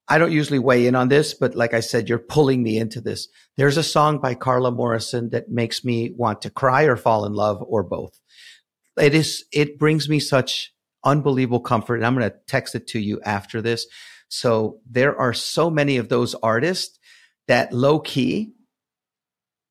[0.08, 3.02] I don't usually weigh in on this, but like I said, you're pulling me into
[3.02, 3.30] this.
[3.56, 7.34] There's a song by Carla Morrison that makes me want to cry or fall in
[7.34, 8.20] love or both
[9.00, 10.74] it is, it brings me such
[11.04, 11.96] unbelievable comfort.
[11.96, 13.86] And I'm going to text it to you after this.
[14.28, 16.98] So there are so many of those artists
[17.48, 18.54] that low key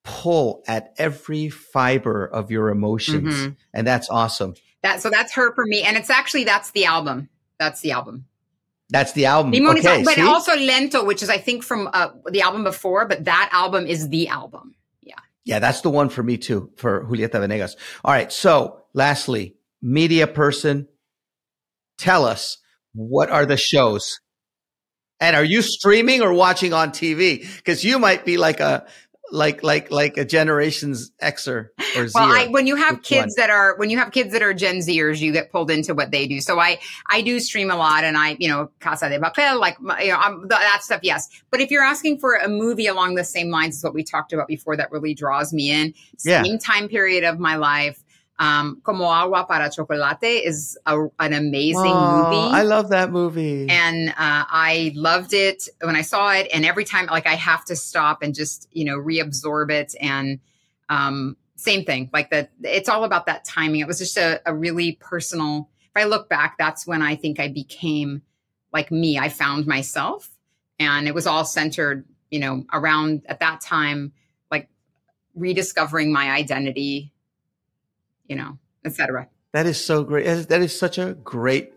[0.04, 3.34] pull at every fiber of your emotions.
[3.34, 3.52] Mm-hmm.
[3.72, 4.54] And that's awesome.
[4.82, 5.82] That, so that's her for me.
[5.82, 7.28] And it's actually, that's the album.
[7.58, 8.26] That's the album.
[8.90, 9.54] That's the album.
[9.54, 10.20] Okay, but see?
[10.20, 14.10] also Lento, which is I think from uh, the album before, but that album is
[14.10, 14.74] the album.
[15.00, 15.14] Yeah.
[15.44, 17.76] Yeah, that's the one for me too, for Julieta Venegas.
[18.04, 18.30] All right.
[18.30, 20.88] So lastly, media person,
[21.99, 22.59] tell us
[22.95, 24.20] what are the shows?
[25.20, 27.47] And are you streaming or watching on TV?
[27.57, 28.86] Because you might be like a
[29.32, 32.12] like like like a generation's Xer or Z.
[32.14, 33.32] Well, I, when you have kids one?
[33.38, 36.11] that are when you have kids that are Gen Zers, you get pulled into what
[36.11, 36.40] they do.
[36.40, 36.78] So I
[37.09, 40.18] I do stream a lot, and I you know Casa de Papel, like you know
[40.18, 41.01] I'm, that stuff.
[41.03, 44.05] Yes, but if you're asking for a movie along the same lines as what we
[44.05, 45.95] talked about before, that really draws me in.
[46.18, 46.59] Same yeah.
[46.59, 48.01] time period of my life.
[48.43, 52.57] Um, Como Agua para Chocolate is a, an amazing oh, movie.
[52.57, 53.68] I love that movie.
[53.68, 56.49] And uh, I loved it when I saw it.
[56.53, 59.95] And every time, like, I have to stop and just, you know, reabsorb it.
[60.01, 60.40] And
[60.88, 63.78] um, same thing, like that, it's all about that timing.
[63.78, 67.38] It was just a, a really personal, if I look back, that's when I think
[67.38, 68.22] I became
[68.72, 69.20] like me.
[69.20, 70.28] I found myself.
[70.80, 74.12] And it was all centered, you know, around at that time,
[74.51, 74.68] like
[75.36, 77.12] rediscovering my identity
[78.26, 79.28] you know, etc.
[79.52, 80.48] That is so great.
[80.48, 81.74] That is such a great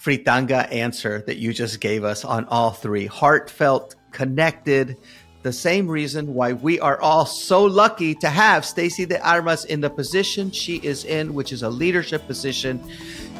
[0.00, 3.06] fritanga answer that you just gave us on all three.
[3.06, 4.96] Heartfelt, connected,
[5.42, 9.80] the same reason why we are all so lucky to have Stacie de Armas in
[9.80, 12.82] the position she is in, which is a leadership position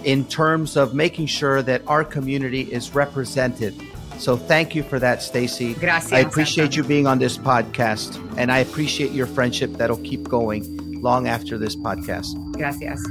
[0.04, 3.74] in terms of making sure that our community is represented.
[4.18, 5.78] So thank you for that, Stacie.
[5.78, 6.12] Gracias.
[6.12, 10.87] I appreciate you being on this podcast, and I appreciate your friendship that'll keep going
[11.02, 12.34] long after this podcast.
[12.52, 13.02] Gracias.